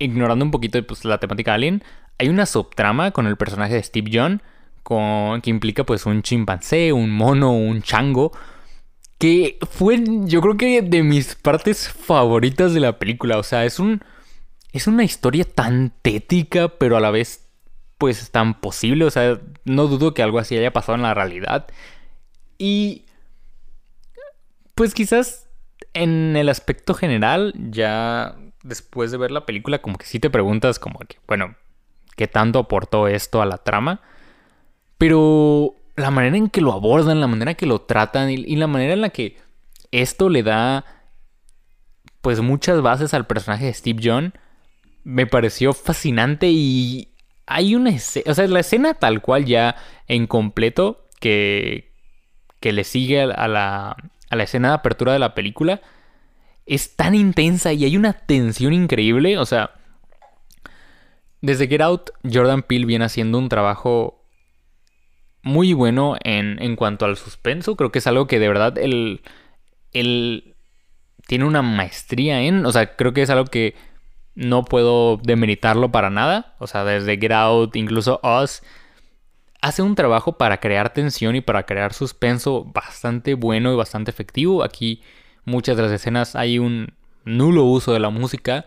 ignorando 0.00 0.44
un 0.44 0.50
poquito 0.50 0.84
pues, 0.84 1.04
la 1.04 1.18
temática 1.18 1.54
Alien, 1.54 1.84
hay 2.18 2.28
una 2.28 2.46
subtrama 2.46 3.12
con 3.12 3.28
el 3.28 3.36
personaje 3.36 3.74
de 3.74 3.82
Steve 3.84 4.10
John 4.12 4.42
con, 4.82 5.40
que 5.40 5.50
implica 5.50 5.84
pues 5.84 6.04
un 6.04 6.22
chimpancé, 6.22 6.92
un 6.92 7.12
mono, 7.12 7.52
un 7.52 7.80
chango. 7.80 8.32
Que 9.18 9.56
fue, 9.70 10.02
yo 10.24 10.40
creo 10.40 10.56
que 10.56 10.82
de 10.82 11.04
mis 11.04 11.36
partes 11.36 11.88
favoritas 11.88 12.74
de 12.74 12.80
la 12.80 12.98
película. 12.98 13.38
O 13.38 13.44
sea, 13.44 13.64
es 13.64 13.78
un. 13.78 14.02
Es 14.72 14.88
una 14.88 15.04
historia 15.04 15.44
tan 15.44 15.92
tétrica, 16.02 16.68
pero 16.68 16.96
a 16.96 17.00
la 17.00 17.12
vez 17.12 17.49
pues 18.00 18.22
es 18.22 18.30
tan 18.30 18.58
posible, 18.62 19.04
o 19.04 19.10
sea, 19.10 19.38
no 19.66 19.86
dudo 19.86 20.14
que 20.14 20.22
algo 20.22 20.38
así 20.38 20.56
haya 20.56 20.72
pasado 20.72 20.96
en 20.96 21.02
la 21.02 21.12
realidad. 21.12 21.66
Y 22.56 23.04
pues 24.74 24.94
quizás 24.94 25.50
en 25.92 26.34
el 26.34 26.48
aspecto 26.48 26.94
general, 26.94 27.52
ya 27.70 28.36
después 28.62 29.10
de 29.10 29.18
ver 29.18 29.30
la 29.30 29.44
película, 29.44 29.82
como 29.82 29.98
que 29.98 30.06
sí 30.06 30.18
te 30.18 30.30
preguntas 30.30 30.78
como 30.78 31.00
bueno, 31.28 31.56
¿qué 32.16 32.26
tanto 32.26 32.60
aportó 32.60 33.06
esto 33.06 33.42
a 33.42 33.46
la 33.46 33.58
trama? 33.58 34.00
Pero 34.96 35.74
la 35.94 36.10
manera 36.10 36.38
en 36.38 36.48
que 36.48 36.62
lo 36.62 36.72
abordan, 36.72 37.20
la 37.20 37.26
manera 37.26 37.50
en 37.50 37.56
que 37.58 37.66
lo 37.66 37.82
tratan 37.82 38.30
y, 38.30 38.56
la 38.56 38.66
manera 38.66 38.94
en 38.94 39.02
la 39.02 39.10
que 39.10 39.36
esto 39.90 40.30
le 40.30 40.42
da 40.42 40.86
pues 42.22 42.40
muchas 42.40 42.80
bases 42.80 43.12
al 43.12 43.26
personaje 43.26 43.66
de 43.66 43.74
Steve 43.74 44.00
John, 44.02 44.32
me 45.04 45.26
pareció 45.26 45.74
fascinante 45.74 46.48
y 46.48 47.10
hay 47.50 47.74
una 47.74 47.90
escena, 47.90 48.30
o 48.30 48.34
sea, 48.34 48.46
la 48.46 48.60
escena 48.60 48.94
tal 48.94 49.20
cual 49.20 49.44
ya 49.44 49.74
en 50.06 50.28
completo 50.28 51.08
que, 51.18 51.92
que 52.60 52.72
le 52.72 52.84
sigue 52.84 53.20
a 53.20 53.48
la, 53.48 53.96
a 54.30 54.36
la 54.36 54.42
escena 54.44 54.68
de 54.68 54.74
apertura 54.74 55.12
de 55.12 55.18
la 55.18 55.34
película 55.34 55.82
es 56.64 56.94
tan 56.94 57.16
intensa 57.16 57.72
y 57.72 57.84
hay 57.84 57.96
una 57.96 58.12
tensión 58.12 58.72
increíble, 58.72 59.36
o 59.36 59.44
sea, 59.46 59.72
desde 61.40 61.66
Get 61.66 61.80
Out, 61.80 62.10
Jordan 62.22 62.62
Peele 62.62 62.86
viene 62.86 63.06
haciendo 63.06 63.38
un 63.38 63.48
trabajo 63.48 64.24
muy 65.42 65.72
bueno 65.72 66.16
en, 66.22 66.62
en 66.62 66.76
cuanto 66.76 67.04
al 67.04 67.16
suspenso, 67.16 67.74
creo 67.74 67.90
que 67.90 67.98
es 67.98 68.06
algo 68.06 68.28
que 68.28 68.38
de 68.38 68.46
verdad 68.46 68.78
él, 68.78 69.22
él 69.92 70.54
tiene 71.26 71.46
una 71.46 71.62
maestría 71.62 72.42
en, 72.42 72.64
o 72.64 72.70
sea, 72.70 72.94
creo 72.94 73.12
que 73.12 73.22
es 73.22 73.30
algo 73.30 73.46
que 73.46 73.74
no 74.40 74.64
puedo 74.64 75.18
demeritarlo 75.18 75.92
para 75.92 76.08
nada. 76.08 76.54
O 76.58 76.66
sea, 76.66 76.82
desde 76.82 77.18
Get 77.18 77.32
Out, 77.32 77.76
incluso 77.76 78.20
Us, 78.24 78.62
hace 79.60 79.82
un 79.82 79.94
trabajo 79.94 80.38
para 80.38 80.60
crear 80.60 80.94
tensión 80.94 81.36
y 81.36 81.42
para 81.42 81.64
crear 81.64 81.92
suspenso 81.92 82.64
bastante 82.64 83.34
bueno 83.34 83.70
y 83.70 83.76
bastante 83.76 84.10
efectivo. 84.10 84.64
Aquí 84.64 85.02
muchas 85.44 85.76
de 85.76 85.82
las 85.82 85.92
escenas 85.92 86.36
hay 86.36 86.58
un 86.58 86.94
nulo 87.26 87.64
uso 87.64 87.92
de 87.92 88.00
la 88.00 88.08
música 88.08 88.64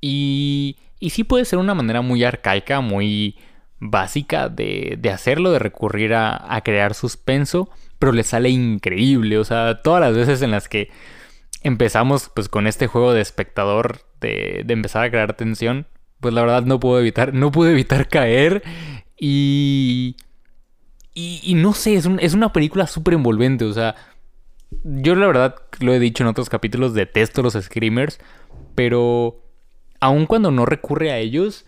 y, 0.00 0.78
y 0.98 1.10
sí 1.10 1.22
puede 1.22 1.44
ser 1.44 1.60
una 1.60 1.74
manera 1.74 2.00
muy 2.00 2.24
arcaica, 2.24 2.80
muy 2.80 3.36
básica 3.78 4.48
de, 4.48 4.96
de 4.98 5.10
hacerlo, 5.10 5.52
de 5.52 5.60
recurrir 5.60 6.12
a, 6.14 6.56
a 6.56 6.62
crear 6.62 6.94
suspenso, 6.94 7.70
pero 8.00 8.10
le 8.10 8.24
sale 8.24 8.48
increíble. 8.48 9.38
O 9.38 9.44
sea, 9.44 9.80
todas 9.80 10.00
las 10.00 10.16
veces 10.16 10.42
en 10.42 10.50
las 10.50 10.68
que 10.68 10.90
empezamos 11.62 12.30
pues 12.34 12.48
con 12.48 12.66
este 12.66 12.86
juego 12.86 13.12
de 13.12 13.20
espectador 13.20 14.02
de, 14.20 14.64
empezar 14.68 15.04
a 15.04 15.10
crear 15.10 15.34
tensión, 15.34 15.86
pues 16.20 16.34
la 16.34 16.42
verdad 16.42 16.62
no 16.62 16.80
puedo 16.80 17.00
evitar, 17.00 17.34
no 17.34 17.50
pude 17.52 17.72
evitar 17.72 18.08
caer 18.10 18.62
y, 19.18 20.16
y, 21.14 21.54
no 21.54 21.72
sé, 21.72 21.94
es, 21.94 22.08
es 22.20 22.34
una 22.34 22.52
película 22.52 22.86
súper 22.86 23.14
envolvente, 23.14 23.64
o 23.64 23.72
sea, 23.72 23.96
yo 24.84 25.14
la 25.16 25.26
verdad 25.26 25.56
lo 25.80 25.92
he 25.92 25.98
dicho 25.98 26.22
en 26.22 26.28
otros 26.28 26.48
capítulos, 26.48 26.94
detesto 26.94 27.42
los 27.42 27.54
screamers, 27.54 28.20
pero 28.74 29.42
aun 30.00 30.26
cuando 30.26 30.50
no 30.50 30.66
recurre 30.66 31.10
a 31.10 31.18
ellos, 31.18 31.66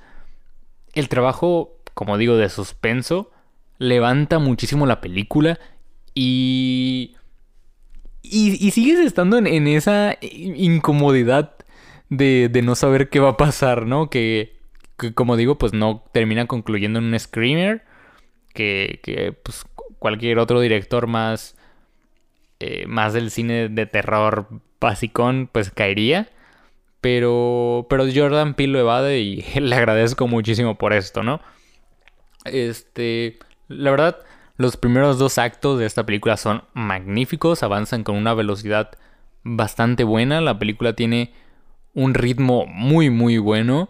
el 0.92 1.08
trabajo, 1.08 1.80
como 1.94 2.18
digo, 2.18 2.36
de 2.36 2.48
suspenso, 2.48 3.30
levanta 3.78 4.38
muchísimo 4.38 4.86
la 4.86 5.00
película 5.00 5.58
y... 6.14 7.16
Y, 8.30 8.70
sigues 8.70 9.00
estando 9.00 9.38
en, 9.38 9.66
esa 9.66 10.16
incomodidad 10.20 11.56
de, 12.08 12.48
no 12.62 12.74
saber 12.76 13.08
qué 13.08 13.18
va 13.18 13.30
a 13.30 13.36
pasar, 13.36 13.86
¿no? 13.86 14.08
Que, 14.08 14.56
como 15.14 15.36
digo, 15.36 15.58
pues 15.58 15.72
no 15.72 16.04
termina 16.12 16.46
concluyendo 16.46 17.00
en 17.00 17.06
un 17.06 17.18
screamer. 17.18 17.84
Que, 18.54 19.36
pues, 19.42 19.64
cualquier 19.98 20.38
otro 20.38 20.60
director 20.60 21.06
más, 21.06 21.56
eh, 22.60 22.86
más 22.86 23.12
del 23.14 23.30
cine 23.30 23.68
de 23.68 23.86
terror 23.86 24.48
basicón, 24.80 25.48
pues 25.50 25.70
caería. 25.70 26.28
Pero, 27.00 27.86
pero 27.90 28.04
Jordan 28.14 28.54
Peele 28.54 28.80
evade 28.80 29.18
y 29.18 29.42
le 29.60 29.74
agradezco 29.74 30.28
muchísimo 30.28 30.76
por 30.78 30.92
esto, 30.92 31.22
¿no? 31.22 31.40
Este, 32.44 33.38
la 33.68 33.90
verdad, 33.90 34.18
los 34.60 34.76
primeros 34.76 35.18
dos 35.18 35.38
actos 35.38 35.78
de 35.78 35.86
esta 35.86 36.04
película 36.04 36.36
son 36.36 36.64
magníficos, 36.74 37.62
avanzan 37.62 38.04
con 38.04 38.16
una 38.16 38.34
velocidad 38.34 38.90
bastante 39.42 40.04
buena, 40.04 40.42
la 40.42 40.58
película 40.58 40.92
tiene 40.92 41.32
un 41.94 42.12
ritmo 42.12 42.66
muy 42.66 43.08
muy 43.08 43.38
bueno, 43.38 43.88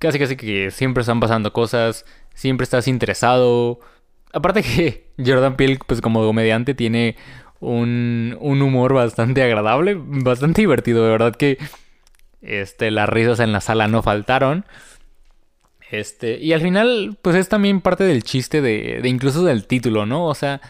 casi 0.00 0.18
casi 0.18 0.34
que 0.34 0.72
siempre 0.72 1.02
están 1.02 1.20
pasando 1.20 1.52
cosas, 1.52 2.04
siempre 2.34 2.64
estás 2.64 2.88
interesado, 2.88 3.78
aparte 4.32 4.64
que 4.64 5.12
Jordan 5.24 5.54
Peele 5.54 5.78
pues 5.86 6.00
como 6.00 6.26
comediante 6.26 6.74
tiene 6.74 7.14
un, 7.60 8.36
un 8.40 8.60
humor 8.60 8.92
bastante 8.92 9.44
agradable, 9.44 9.96
bastante 10.00 10.62
divertido, 10.62 11.04
de 11.04 11.10
verdad 11.12 11.36
que 11.36 11.58
este, 12.42 12.90
las 12.90 13.08
risas 13.08 13.38
en 13.38 13.52
la 13.52 13.60
sala 13.60 13.86
no 13.86 14.02
faltaron. 14.02 14.64
Este, 15.90 16.38
y 16.38 16.52
al 16.52 16.60
final, 16.60 17.18
pues 17.22 17.36
es 17.36 17.48
también 17.48 17.80
parte 17.80 18.04
del 18.04 18.22
chiste 18.22 18.60
de, 18.60 19.00
incluso 19.04 19.44
del 19.44 19.66
título, 19.66 20.04
¿no? 20.04 20.26
O 20.26 20.34
sea, 20.34 20.60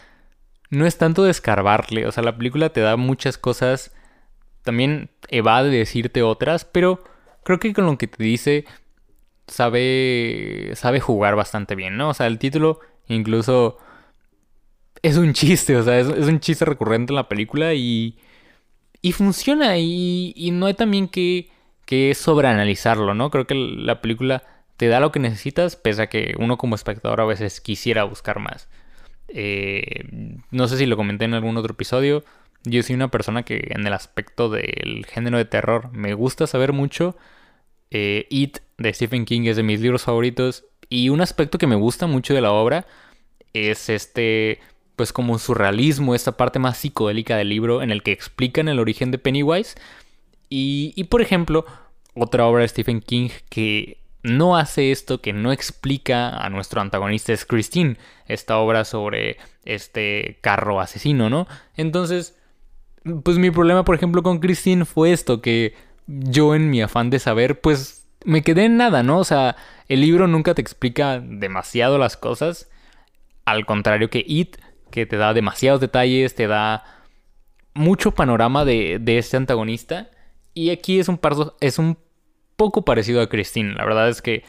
no 0.69 0.85
es 0.85 0.97
tanto 0.97 1.23
de 1.23 1.31
escarbarle, 1.31 2.07
o 2.07 2.11
sea, 2.11 2.23
la 2.23 2.37
película 2.37 2.69
te 2.69 2.81
da 2.81 2.95
muchas 2.95 3.37
cosas, 3.37 3.93
también 4.63 5.09
evade 5.29 5.69
decirte 5.69 6.23
otras, 6.23 6.63
pero 6.65 7.03
creo 7.43 7.59
que 7.59 7.73
con 7.73 7.85
lo 7.85 7.97
que 7.97 8.07
te 8.07 8.23
dice 8.23 8.65
sabe 9.47 10.71
sabe 10.75 10.99
jugar 10.99 11.35
bastante 11.35 11.75
bien, 11.75 11.97
¿no? 11.97 12.09
O 12.09 12.13
sea, 12.13 12.27
el 12.27 12.39
título 12.39 12.79
incluso 13.07 13.77
es 15.01 15.17
un 15.17 15.33
chiste, 15.33 15.75
o 15.77 15.83
sea, 15.83 15.99
es, 15.99 16.07
un 16.07 16.39
chiste 16.39 16.65
recurrente 16.65 17.11
en 17.11 17.15
la 17.17 17.29
película 17.29 17.73
y 17.73 18.17
y 19.01 19.13
funciona 19.13 19.77
y, 19.77 20.33
y 20.35 20.51
no 20.51 20.67
hay 20.67 20.73
también 20.75 21.07
que 21.09 21.49
que 21.85 22.13
sobreanalizarlo, 22.13 23.13
¿no? 23.15 23.31
Creo 23.31 23.47
que 23.47 23.55
la 23.55 24.01
película 24.01 24.43
te 24.79 24.87
da 24.87 25.01
lo 25.01 25.11
que 25.11 25.19
necesitas, 25.19 25.75
pese 25.75 26.03
a 26.03 26.07
que 26.07 26.35
uno 26.39 26.57
como 26.57 26.73
espectador 26.73 27.19
a 27.19 27.25
veces 27.25 27.59
quisiera 27.59 28.05
buscar 28.05 28.39
más. 28.39 28.69
Eh, 29.27 30.05
no 30.51 30.69
sé 30.69 30.77
si 30.77 30.85
lo 30.85 30.95
comenté 30.95 31.25
en 31.25 31.33
algún 31.33 31.57
otro 31.57 31.73
episodio. 31.73 32.23
Yo 32.63 32.81
soy 32.81 32.95
una 32.95 33.11
persona 33.11 33.43
que 33.43 33.71
en 33.71 33.85
el 33.85 33.91
aspecto 33.91 34.49
del 34.49 35.05
género 35.05 35.37
de 35.37 35.43
terror 35.43 35.91
me 35.91 36.13
gusta 36.13 36.47
saber 36.47 36.71
mucho. 36.71 37.17
Eh, 37.91 38.25
It 38.29 38.59
de 38.77 38.93
Stephen 38.93 39.25
King 39.25 39.47
es 39.47 39.57
de 39.57 39.63
mis 39.63 39.81
libros 39.81 40.03
favoritos. 40.03 40.63
Y 40.87 41.09
un 41.09 41.19
aspecto 41.19 41.57
que 41.57 41.67
me 41.67 41.75
gusta 41.75 42.07
mucho 42.07 42.33
de 42.33 42.39
la 42.39 42.53
obra 42.53 42.87
es 43.51 43.89
este, 43.89 44.61
pues 44.95 45.11
como 45.11 45.39
surrealismo, 45.39 46.15
esta 46.15 46.37
parte 46.37 46.57
más 46.57 46.77
psicodélica 46.77 47.35
del 47.35 47.49
libro 47.49 47.81
en 47.81 47.91
el 47.91 48.01
que 48.01 48.13
explican 48.13 48.69
el 48.69 48.79
origen 48.79 49.11
de 49.11 49.17
Pennywise. 49.17 49.75
Y, 50.47 50.93
y 50.95 51.03
por 51.03 51.21
ejemplo, 51.21 51.65
otra 52.15 52.45
obra 52.47 52.61
de 52.61 52.69
Stephen 52.69 53.01
King 53.01 53.27
que 53.49 53.98
no 54.23 54.57
hace 54.57 54.91
esto, 54.91 55.21
que 55.21 55.33
no 55.33 55.51
explica 55.51 56.29
a 56.29 56.49
nuestro 56.49 56.81
antagonista 56.81 57.33
es 57.33 57.45
Christine, 57.45 57.97
esta 58.25 58.57
obra 58.57 58.85
sobre 58.85 59.37
este 59.65 60.39
carro 60.41 60.81
asesino, 60.81 61.29
¿no? 61.29 61.47
Entonces, 61.75 62.37
pues 63.23 63.37
mi 63.37 63.51
problema, 63.51 63.85
por 63.85 63.95
ejemplo, 63.95 64.23
con 64.23 64.39
Christine 64.39 64.85
fue 64.85 65.11
esto, 65.11 65.41
que 65.41 65.73
yo 66.07 66.55
en 66.55 66.69
mi 66.69 66.81
afán 66.81 67.09
de 67.09 67.19
saber, 67.19 67.61
pues 67.61 68.07
me 68.25 68.41
quedé 68.41 68.65
en 68.65 68.77
nada, 68.77 69.03
¿no? 69.03 69.19
O 69.19 69.23
sea, 69.23 69.55
el 69.87 70.01
libro 70.01 70.27
nunca 70.27 70.53
te 70.53 70.61
explica 70.61 71.19
demasiado 71.19 71.97
las 71.97 72.17
cosas, 72.17 72.69
al 73.45 73.65
contrario 73.65 74.09
que 74.09 74.23
It, 74.27 74.57
que 74.91 75.05
te 75.05 75.17
da 75.17 75.33
demasiados 75.33 75.79
detalles, 75.79 76.35
te 76.35 76.47
da 76.47 76.83
mucho 77.73 78.11
panorama 78.11 78.65
de, 78.65 78.97
de 78.99 79.17
este 79.17 79.37
antagonista. 79.37 80.09
Y 80.53 80.71
aquí 80.71 80.99
es 80.99 81.07
un, 81.07 81.19
es 81.61 81.79
un 81.79 81.97
poco 82.59 82.83
parecido 82.83 83.21
a 83.21 83.29
Christine. 83.29 83.73
La 83.73 83.85
verdad 83.85 84.09
es 84.09 84.21
que 84.21 84.43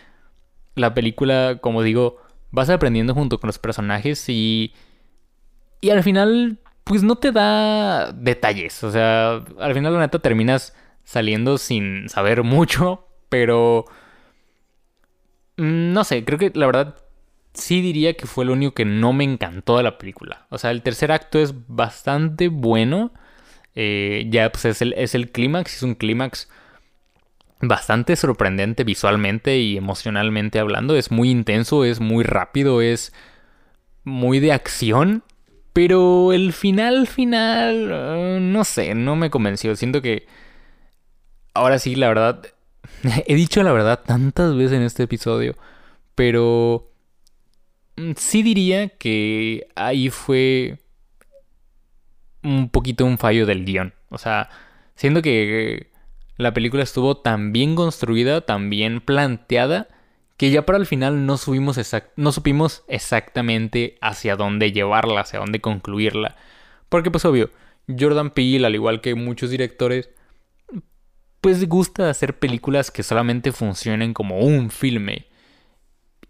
la 0.75 0.92
película, 0.92 1.59
como 1.62 1.83
digo, 1.83 2.18
vas 2.51 2.68
aprendiendo 2.68 3.14
junto 3.14 3.38
con 3.38 3.49
los 3.49 3.59
personajes 3.59 4.29
y. 4.29 4.75
Y 5.81 5.90
al 5.90 6.03
final, 6.03 6.59
pues 6.85 7.03
no 7.03 7.16
te 7.16 7.33
da 7.33 8.12
detalles. 8.12 8.85
O 8.85 8.90
sea, 8.90 9.42
al 9.59 9.75
final, 9.75 9.94
la 9.94 10.01
neta, 10.01 10.18
terminas 10.18 10.77
saliendo 11.05 11.57
sin 11.57 12.09
saber 12.09 12.42
mucho, 12.57 13.07
pero. 13.29 13.87
Mm, 15.57 15.92
no 15.92 16.05
sé, 16.05 16.25
creo 16.25 16.38
que 16.38 16.51
la 16.53 16.66
verdad 16.66 16.96
sí 17.55 17.81
diría 17.81 18.14
que 18.14 18.27
fue 18.27 18.44
lo 18.44 18.53
único 18.53 18.75
que 18.75 18.85
no 18.85 19.12
me 19.12 19.25
encantó 19.25 19.77
de 19.77 19.85
la 19.85 19.99
película. 19.99 20.46
O 20.51 20.59
sea, 20.59 20.73
el 20.73 20.83
tercer 20.83 21.12
acto 21.12 21.38
es 21.38 21.55
bastante 21.68 22.49
bueno. 22.49 23.12
Eh, 23.77 24.27
ya 24.31 24.51
pues 24.51 24.64
es 24.64 24.83
el, 24.83 24.94
es 24.94 25.14
el 25.14 25.31
clímax, 25.31 25.77
es 25.77 25.83
un 25.85 25.94
clímax 25.94 26.49
bastante 27.61 28.16
sorprendente 28.16 28.85
visualmente 28.85 29.59
y 29.59 29.77
emocionalmente 29.77 30.59
hablando. 30.59 30.96
Es 30.96 31.11
muy 31.11 31.31
intenso, 31.31 31.85
es 31.85 32.01
muy 32.01 32.25
rápido, 32.25 32.81
es 32.81 33.12
muy 34.05 34.40
de 34.40 34.53
acción. 34.53 35.23
Pero 35.73 36.33
el 36.33 36.53
final, 36.53 37.07
final, 37.07 37.88
eh, 37.92 38.38
no 38.40 38.64
sé, 38.64 38.94
no 38.94 39.14
me 39.14 39.31
convenció. 39.31 39.77
Siento 39.77 40.03
que 40.03 40.27
ahora 41.55 41.79
sí, 41.79 41.94
la 41.94 42.09
verdad, 42.09 42.42
he 43.27 43.35
dicho 43.35 43.62
la 43.62 43.73
verdad 43.73 44.01
tantas 44.05 44.57
veces 44.57 44.73
en 44.73 44.83
este 44.83 45.05
episodio, 45.05 45.57
pero 46.14 46.90
mm, 47.96 48.12
sí 48.16 48.42
diría 48.42 48.88
que 48.88 49.68
ahí 49.77 50.11
fue 50.11 50.79
un 52.42 52.68
poquito 52.70 53.05
un 53.05 53.18
fallo 53.18 53.46
del 53.46 53.64
guion. 53.64 53.94
O 54.09 54.18
sea, 54.18 54.51
siento 54.96 55.23
que 55.23 55.89
la 56.40 56.55
película 56.55 56.83
estuvo 56.83 57.16
tan 57.16 57.53
bien 57.53 57.76
construida, 57.76 58.40
tan 58.40 58.70
bien 58.70 59.00
planteada, 59.00 59.88
que 60.37 60.50
ya 60.50 60.64
para 60.64 60.79
el 60.79 60.87
final 60.87 61.26
no, 61.26 61.37
supimos 61.37 61.76
exactamente 62.88 63.98
hacia 64.00 64.37
dónde 64.37 64.72
llevarla, 64.72 65.20
hacia 65.20 65.38
dónde 65.38 65.61
concluirla. 65.61 66.37
Porque 66.88 67.11
pues 67.11 67.26
obvio, 67.26 67.50
Jordan 67.87 68.31
Peele, 68.31 68.66
al 68.66 68.74
igual 68.74 69.03
que 69.03 69.14
muchos 69.14 69.50
directores, 69.50 70.09
pues 71.42 71.68
gusta 71.68 72.09
hacer 72.09 72.38
películas 72.38 72.90
que 72.90 73.03
solamente 73.03 73.53
funcionen 73.53 74.14
como 74.14 74.38
un 74.38 74.70
filme. 74.70 75.26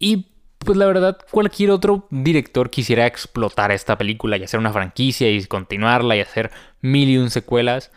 Y 0.00 0.26
pues 0.58 0.76
la 0.76 0.86
verdad, 0.86 1.18
cualquier 1.30 1.70
otro 1.70 2.08
director 2.10 2.68
quisiera 2.68 3.06
explotar 3.06 3.70
esta 3.70 3.96
película 3.96 4.36
y 4.36 4.42
hacer 4.42 4.58
una 4.58 4.72
franquicia 4.72 5.30
y 5.30 5.44
continuarla 5.44 6.16
y 6.16 6.20
hacer 6.20 6.50
mil 6.80 7.08
y 7.08 7.16
un 7.16 7.30
secuelas. 7.30 7.92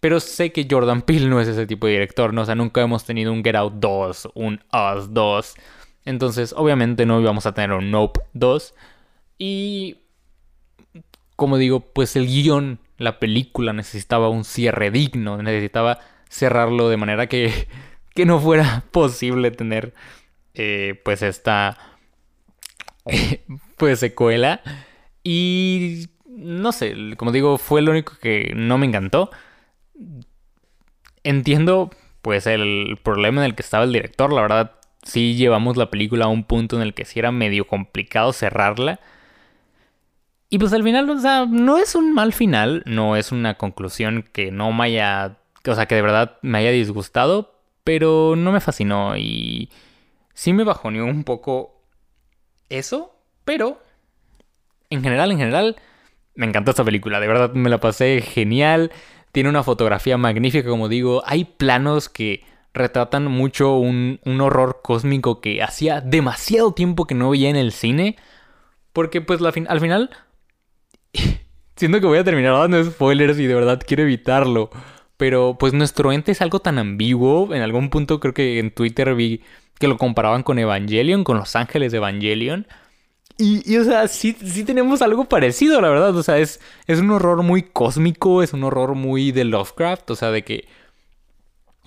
Pero 0.00 0.20
sé 0.20 0.52
que 0.52 0.66
Jordan 0.70 1.02
Peele 1.02 1.28
no 1.28 1.40
es 1.40 1.48
ese 1.48 1.66
tipo 1.66 1.86
de 1.86 1.94
director, 1.94 2.32
¿no? 2.32 2.42
O 2.42 2.44
sea, 2.44 2.54
nunca 2.54 2.80
hemos 2.80 3.04
tenido 3.04 3.32
un 3.32 3.42
Get 3.42 3.56
Out 3.56 3.74
2, 3.74 4.28
un 4.34 4.60
Us 4.72 5.12
2. 5.12 5.54
Entonces, 6.04 6.54
obviamente 6.56 7.04
no 7.04 7.20
íbamos 7.20 7.46
a 7.46 7.54
tener 7.54 7.72
un 7.72 7.90
Nope 7.90 8.20
2. 8.34 8.74
Y... 9.38 9.96
Como 11.36 11.56
digo, 11.56 11.78
pues 11.80 12.16
el 12.16 12.26
guion, 12.26 12.80
la 12.96 13.20
película 13.20 13.72
necesitaba 13.72 14.28
un 14.28 14.42
cierre 14.42 14.90
digno, 14.90 15.40
necesitaba 15.40 16.00
cerrarlo 16.28 16.88
de 16.88 16.96
manera 16.96 17.28
que, 17.28 17.68
que 18.14 18.26
no 18.26 18.40
fuera 18.40 18.82
posible 18.90 19.52
tener 19.52 19.94
eh, 20.54 21.00
pues 21.04 21.22
esta 21.22 21.78
pues 23.76 24.00
secuela. 24.00 24.60
Y 25.22 26.08
no 26.26 26.72
sé, 26.72 26.94
como 27.16 27.32
digo, 27.32 27.58
fue 27.58 27.82
lo 27.82 27.92
único 27.92 28.14
que 28.20 28.52
no 28.54 28.78
me 28.78 28.86
encantó 28.86 29.30
entiendo 31.24 31.90
pues 32.22 32.46
el 32.46 32.98
problema 33.02 33.42
en 33.42 33.46
el 33.46 33.54
que 33.54 33.62
estaba 33.62 33.84
el 33.84 33.92
director, 33.92 34.32
la 34.32 34.42
verdad 34.42 34.72
sí 35.02 35.34
llevamos 35.36 35.76
la 35.76 35.90
película 35.90 36.26
a 36.26 36.28
un 36.28 36.44
punto 36.44 36.76
en 36.76 36.82
el 36.82 36.94
que 36.94 37.04
sí 37.04 37.18
era 37.18 37.32
medio 37.32 37.66
complicado 37.66 38.32
cerrarla. 38.32 39.00
Y 40.50 40.58
pues 40.58 40.72
al 40.72 40.82
final, 40.82 41.08
o 41.10 41.18
sea, 41.18 41.46
no 41.46 41.78
es 41.78 41.94
un 41.94 42.14
mal 42.14 42.32
final, 42.32 42.82
no 42.86 43.16
es 43.16 43.32
una 43.32 43.54
conclusión 43.54 44.24
que 44.32 44.50
no 44.50 44.72
me 44.72 44.84
haya, 44.84 45.36
o 45.66 45.74
sea, 45.74 45.86
que 45.86 45.94
de 45.94 46.02
verdad 46.02 46.38
me 46.42 46.58
haya 46.58 46.70
disgustado, 46.70 47.54
pero 47.84 48.34
no 48.36 48.50
me 48.52 48.60
fascinó 48.60 49.16
y 49.16 49.70
sí 50.32 50.52
me 50.52 50.64
bajoneó 50.64 51.04
un 51.04 51.24
poco 51.24 51.82
eso, 52.70 53.14
pero 53.44 53.82
en 54.90 55.02
general, 55.02 55.32
en 55.32 55.38
general, 55.38 55.76
me 56.34 56.46
encantó 56.46 56.70
esta 56.70 56.84
película, 56.84 57.20
de 57.20 57.26
verdad 57.26 57.52
me 57.52 57.68
la 57.68 57.78
pasé 57.78 58.22
genial. 58.22 58.90
Tiene 59.32 59.48
una 59.48 59.62
fotografía 59.62 60.16
magnífica, 60.16 60.68
como 60.68 60.88
digo. 60.88 61.22
Hay 61.26 61.44
planos 61.44 62.08
que 62.08 62.44
retratan 62.74 63.26
mucho 63.26 63.76
un, 63.76 64.20
horror 64.40 64.80
cósmico 64.82 65.40
que 65.40 65.62
hacía 65.62 66.00
demasiado 66.00 66.72
tiempo 66.72 67.06
que 67.06 67.14
no 67.14 67.30
veía 67.30 67.50
en 67.50 67.56
el 67.56 67.72
cine. 67.72 68.16
Porque 68.92 69.20
pues 69.20 69.40
al 69.42 69.80
final... 69.80 70.10
Siento 71.76 72.00
que 72.00 72.06
voy 72.06 72.18
a 72.18 72.24
terminar 72.24 72.54
dando 72.54 72.82
spoilers 72.84 73.38
y 73.38 73.46
de 73.46 73.54
verdad 73.54 73.80
quiero 73.86 74.02
evitarlo. 74.02 74.70
Pero 75.16 75.56
pues 75.58 75.72
nuestro 75.72 76.12
ente 76.12 76.32
es 76.32 76.42
algo 76.42 76.60
tan 76.60 76.78
ambiguo. 76.78 77.54
En 77.54 77.62
algún 77.62 77.90
punto 77.90 78.18
creo 78.18 78.34
que 78.34 78.58
en 78.58 78.72
Twitter 78.72 79.14
vi 79.14 79.42
que 79.78 79.86
lo 79.86 79.96
comparaban 79.96 80.42
con 80.42 80.58
Evangelion, 80.58 81.22
con 81.22 81.36
los 81.36 81.54
ángeles 81.54 81.92
de 81.92 81.98
Evangelion. 81.98 82.66
Y, 83.40 83.76
o 83.76 83.84
sea, 83.84 84.08
sí, 84.08 84.36
sí 84.44 84.64
tenemos 84.64 85.00
algo 85.00 85.26
parecido, 85.26 85.80
la 85.80 85.88
verdad. 85.88 86.16
O 86.16 86.22
sea, 86.24 86.38
es, 86.38 86.60
es 86.86 86.98
un 86.98 87.10
horror 87.12 87.44
muy 87.44 87.62
cósmico, 87.62 88.42
es 88.42 88.52
un 88.52 88.64
horror 88.64 88.96
muy 88.96 89.30
de 89.30 89.44
Lovecraft. 89.44 90.10
O 90.10 90.16
sea, 90.16 90.30
de 90.32 90.42
que 90.42 90.66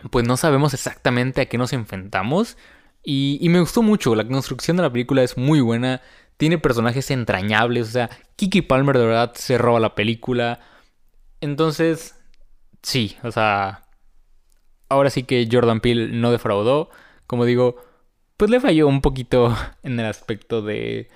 pues 0.10 0.26
no 0.28 0.38
sabemos 0.38 0.74
exactamente 0.74 1.42
a 1.42 1.46
qué 1.48 1.58
nos 1.58 1.74
enfrentamos. 1.74 2.58
Y, 3.04 3.38
y, 3.42 3.50
me 3.50 3.60
gustó 3.60 3.82
mucho, 3.82 4.16
la 4.16 4.28
construcción 4.28 4.78
de 4.78 4.84
la 4.84 4.92
película 4.92 5.24
es 5.24 5.38
muy 5.38 5.60
buena, 5.60 6.02
tiene 6.38 6.58
personajes 6.58 7.10
entrañables, 7.12 7.90
o 7.90 7.92
sea, 7.92 8.10
Kiki 8.36 8.62
Palmer 8.62 8.98
de 8.98 9.06
verdad 9.06 9.34
se 9.36 9.58
roba 9.58 9.80
la 9.80 9.96
película. 9.96 10.60
Entonces, 11.42 12.16
sí, 12.84 13.18
o 13.24 13.32
sea, 13.32 13.84
ahora 14.90 15.10
sí 15.10 15.24
que 15.24 15.48
Jordan 15.52 15.82
Peele 15.82 16.10
no 16.10 16.32
defraudó, 16.32 16.90
como 17.28 17.46
digo, 17.46 17.78
pues 18.38 18.52
le 18.52 18.60
falló 18.60 18.88
un 18.88 19.02
poquito 19.02 19.56
en 19.84 20.00
el 20.00 20.06
aspecto 20.06 20.62
de 20.62 21.10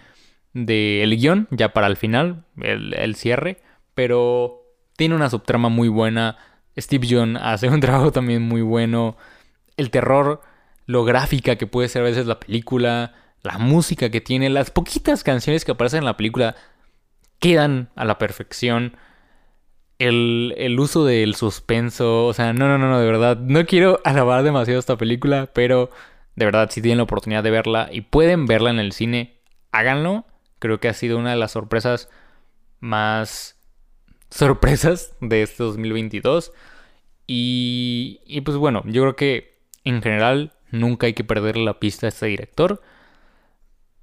del 0.55 1.15
guion, 1.15 1.47
ya 1.51 1.71
para 1.73 1.85
el 1.85 1.97
final, 1.97 2.45
el, 2.59 2.95
el 2.95 3.13
cierre, 3.13 3.61
pero 3.93 4.63
tiene 4.97 5.13
una 5.13 5.29
subtrama 5.29 5.69
muy 5.69 5.89
buena 5.89 6.37
Steve 6.77 7.07
John 7.09 7.37
hace 7.37 7.69
un 7.69 7.79
trabajo 7.81 8.11
también 8.11 8.41
muy 8.41 8.61
bueno. 8.61 9.17
El 9.77 9.89
terror, 9.91 10.41
lo 10.85 11.03
gráfica 11.03 11.55
que 11.55 11.67
puede 11.67 11.89
ser 11.89 12.01
a 12.01 12.05
veces 12.05 12.27
la 12.27 12.39
película, 12.39 13.13
la 13.43 13.57
música 13.57 14.09
que 14.09 14.21
tiene, 14.21 14.49
las 14.49 14.71
poquitas 14.71 15.23
canciones 15.23 15.65
que 15.65 15.71
aparecen 15.71 15.99
en 15.99 16.05
la 16.05 16.17
película 16.17 16.55
quedan 17.39 17.89
a 17.95 18.05
la 18.05 18.17
perfección. 18.17 18.97
El, 19.97 20.53
el 20.57 20.77
uso 20.77 21.05
del 21.05 21.35
suspenso, 21.35 22.25
o 22.25 22.33
sea, 22.33 22.51
no, 22.51 22.67
no, 22.67 22.77
no, 22.77 22.89
no, 22.89 22.99
de 22.99 23.05
verdad, 23.05 23.37
no 23.37 23.65
quiero 23.65 24.01
alabar 24.05 24.43
demasiado 24.43 24.79
esta 24.79 24.97
película, 24.97 25.49
pero 25.53 25.89
de 26.35 26.45
verdad, 26.45 26.69
si 26.69 26.81
tienen 26.81 26.97
la 26.97 27.03
oportunidad 27.03 27.43
de 27.43 27.51
verla 27.51 27.89
y 27.91 28.01
pueden 28.01 28.45
verla 28.45 28.71
en 28.71 28.79
el 28.79 28.91
cine, 28.91 29.39
háganlo. 29.71 30.25
Creo 30.65 30.79
que 30.79 30.87
ha 30.87 30.93
sido 30.93 31.19
una 31.19 31.29
de 31.29 31.37
las 31.37 31.51
sorpresas 31.51 32.09
más 32.79 33.55
sorpresas 34.31 35.15
de 35.21 35.43
este 35.43 35.63
2022. 35.63 36.51
Y, 37.27 38.19
y 38.25 38.41
pues 38.41 38.57
bueno, 38.57 38.81
yo 38.85 39.03
creo 39.03 39.15
que 39.15 39.59
en 39.83 40.01
general 40.01 40.53
nunca 40.71 41.05
hay 41.05 41.13
que 41.13 41.23
perder 41.23 41.57
la 41.57 41.79
pista 41.79 42.07
a 42.07 42.09
este 42.09 42.25
director. 42.25 42.81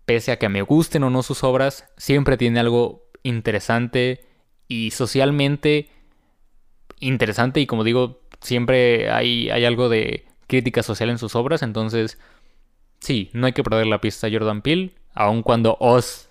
Pese 0.05 0.31
a 0.31 0.39
que 0.39 0.49
me 0.49 0.63
gusten 0.63 1.03
o 1.03 1.11
no 1.11 1.25
sus 1.25 1.43
obras, 1.43 1.89
siempre 1.97 2.37
tiene 2.37 2.61
algo 2.61 3.11
interesante 3.25 4.25
y 4.69 4.93
socialmente 4.93 5.91
interesante. 7.01 7.59
Y 7.59 7.67
como 7.67 7.83
digo, 7.83 8.21
siempre 8.41 9.11
hay, 9.11 9.51
hay 9.51 9.65
algo 9.65 9.89
de 9.89 10.27
crítica 10.47 10.85
social 10.85 11.11
en 11.11 11.19
sus 11.19 11.35
obras. 11.35 11.63
Entonces, 11.63 12.19
sí, 13.01 13.31
no 13.33 13.47
hay 13.47 13.53
que 13.53 13.65
perder 13.65 13.89
la 13.89 14.01
pista 14.01 14.29
a 14.29 14.31
Jordan 14.31 14.63
Peele. 14.63 14.93
Aun 15.13 15.43
cuando 15.43 15.77
Oz 15.81 16.29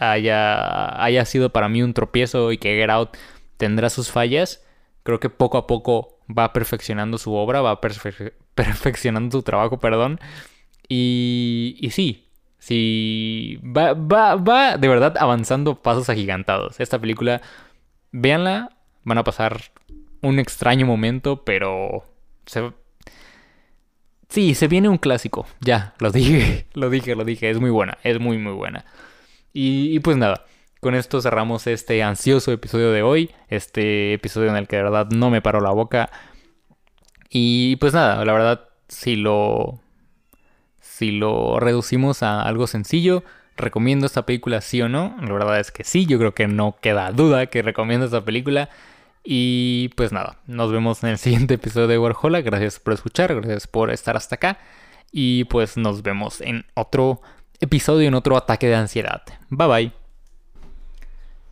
haya, 0.00 1.02
haya 1.02 1.24
sido 1.24 1.50
para 1.50 1.68
mí 1.68 1.82
un 1.82 1.94
tropiezo 1.94 2.52
y 2.52 2.58
que 2.58 2.76
Get 2.76 2.90
Out 2.90 3.16
tendrá 3.56 3.90
sus 3.90 4.10
fallas, 4.10 4.64
creo 5.02 5.20
que 5.20 5.30
poco 5.30 5.58
a 5.58 5.66
poco 5.66 6.18
va 6.26 6.52
perfeccionando 6.52 7.18
su 7.18 7.34
obra, 7.34 7.60
va 7.60 7.80
perfeccionando 8.54 9.38
su 9.38 9.42
trabajo, 9.42 9.78
perdón. 9.78 10.20
Y, 10.88 11.76
y 11.80 11.90
sí, 11.90 12.28
sí, 12.58 13.60
va, 13.64 13.94
va, 13.94 14.36
va 14.36 14.76
de 14.76 14.88
verdad 14.88 15.16
avanzando 15.18 15.80
pasos 15.82 16.08
agigantados. 16.08 16.80
Esta 16.80 16.98
película, 16.98 17.40
véanla, 18.12 18.70
van 19.04 19.18
a 19.18 19.24
pasar 19.24 19.72
un 20.22 20.38
extraño 20.38 20.86
momento, 20.86 21.44
pero 21.44 22.04
Sí, 24.28 24.54
se 24.54 24.68
viene 24.68 24.88
un 24.88 24.98
clásico. 24.98 25.46
Ya, 25.60 25.94
lo 25.98 26.10
dije, 26.12 26.66
lo 26.74 26.88
dije, 26.88 27.14
lo 27.16 27.24
dije. 27.24 27.50
Es 27.50 27.58
muy 27.60 27.70
buena, 27.70 27.98
es 28.04 28.20
muy, 28.20 28.38
muy 28.38 28.52
buena. 28.52 28.84
Y, 29.52 29.98
pues 30.00 30.16
nada, 30.16 30.44
con 30.80 30.94
esto 30.94 31.20
cerramos 31.20 31.66
este 31.66 32.02
ansioso 32.02 32.52
episodio 32.52 32.92
de 32.92 33.02
hoy. 33.02 33.30
Este 33.48 34.14
episodio 34.14 34.50
en 34.50 34.56
el 34.56 34.68
que 34.68 34.76
de 34.76 34.82
verdad 34.84 35.08
no 35.10 35.30
me 35.30 35.42
paró 35.42 35.60
la 35.60 35.70
boca. 35.70 36.10
Y 37.28 37.76
pues 37.76 37.94
nada, 37.94 38.24
la 38.24 38.32
verdad, 38.32 38.68
si 38.88 39.16
lo. 39.16 39.80
Si 40.80 41.12
lo 41.12 41.60
reducimos 41.60 42.22
a 42.22 42.42
algo 42.42 42.66
sencillo, 42.66 43.22
¿recomiendo 43.56 44.06
esta 44.06 44.26
película 44.26 44.60
sí 44.60 44.82
o 44.82 44.88
no? 44.88 45.16
La 45.20 45.32
verdad 45.32 45.60
es 45.60 45.70
que 45.70 45.84
sí, 45.84 46.06
yo 46.06 46.18
creo 46.18 46.34
que 46.34 46.46
no 46.46 46.76
queda 46.80 47.10
duda 47.12 47.46
que 47.46 47.62
recomiendo 47.62 48.06
esta 48.06 48.24
película. 48.24 48.68
Y 49.24 49.88
pues 49.96 50.12
nada, 50.12 50.38
nos 50.46 50.72
vemos 50.72 51.02
en 51.04 51.10
el 51.10 51.18
siguiente 51.18 51.54
episodio 51.54 51.86
de 51.86 51.98
Warhola. 51.98 52.40
Gracias 52.40 52.78
por 52.80 52.94
escuchar, 52.94 53.34
gracias 53.34 53.66
por 53.66 53.90
estar 53.90 54.16
hasta 54.16 54.36
acá. 54.36 54.58
Y 55.12 55.44
pues 55.44 55.76
nos 55.76 56.02
vemos 56.02 56.40
en 56.40 56.66
otro 56.74 57.20
episodio 57.60 58.08
en 58.08 58.14
otro 58.14 58.36
ataque 58.36 58.66
de 58.68 58.76
ansiedad. 58.76 59.22
Bye 59.48 59.68
bye. 59.68 59.92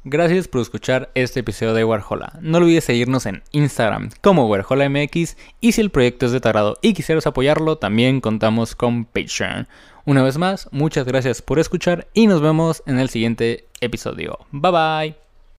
Gracias 0.04 0.48
por 0.48 0.62
escuchar 0.62 1.10
este 1.14 1.40
episodio 1.40 1.74
de 1.74 1.84
Warhola. 1.84 2.38
No 2.40 2.58
olvides 2.58 2.84
seguirnos 2.84 3.26
en 3.26 3.42
Instagram 3.52 4.10
como 4.22 4.46
WarholaMX 4.46 5.36
y 5.60 5.72
si 5.72 5.80
el 5.80 5.90
proyecto 5.90 6.26
es 6.26 6.32
de 6.32 6.40
tarado 6.40 6.78
y 6.80 6.94
quisieras 6.94 7.26
apoyarlo, 7.26 7.76
también 7.76 8.20
contamos 8.20 8.74
con 8.74 9.04
Patreon. 9.04 9.68
Una 10.06 10.22
vez 10.22 10.38
más, 10.38 10.68
muchas 10.72 11.04
gracias 11.04 11.42
por 11.42 11.58
escuchar 11.58 12.08
y 12.14 12.26
nos 12.26 12.40
vemos 12.40 12.82
en 12.86 12.98
el 12.98 13.10
siguiente 13.10 13.66
episodio. 13.80 14.38
Bye 14.50 14.72
bye. 14.72 15.27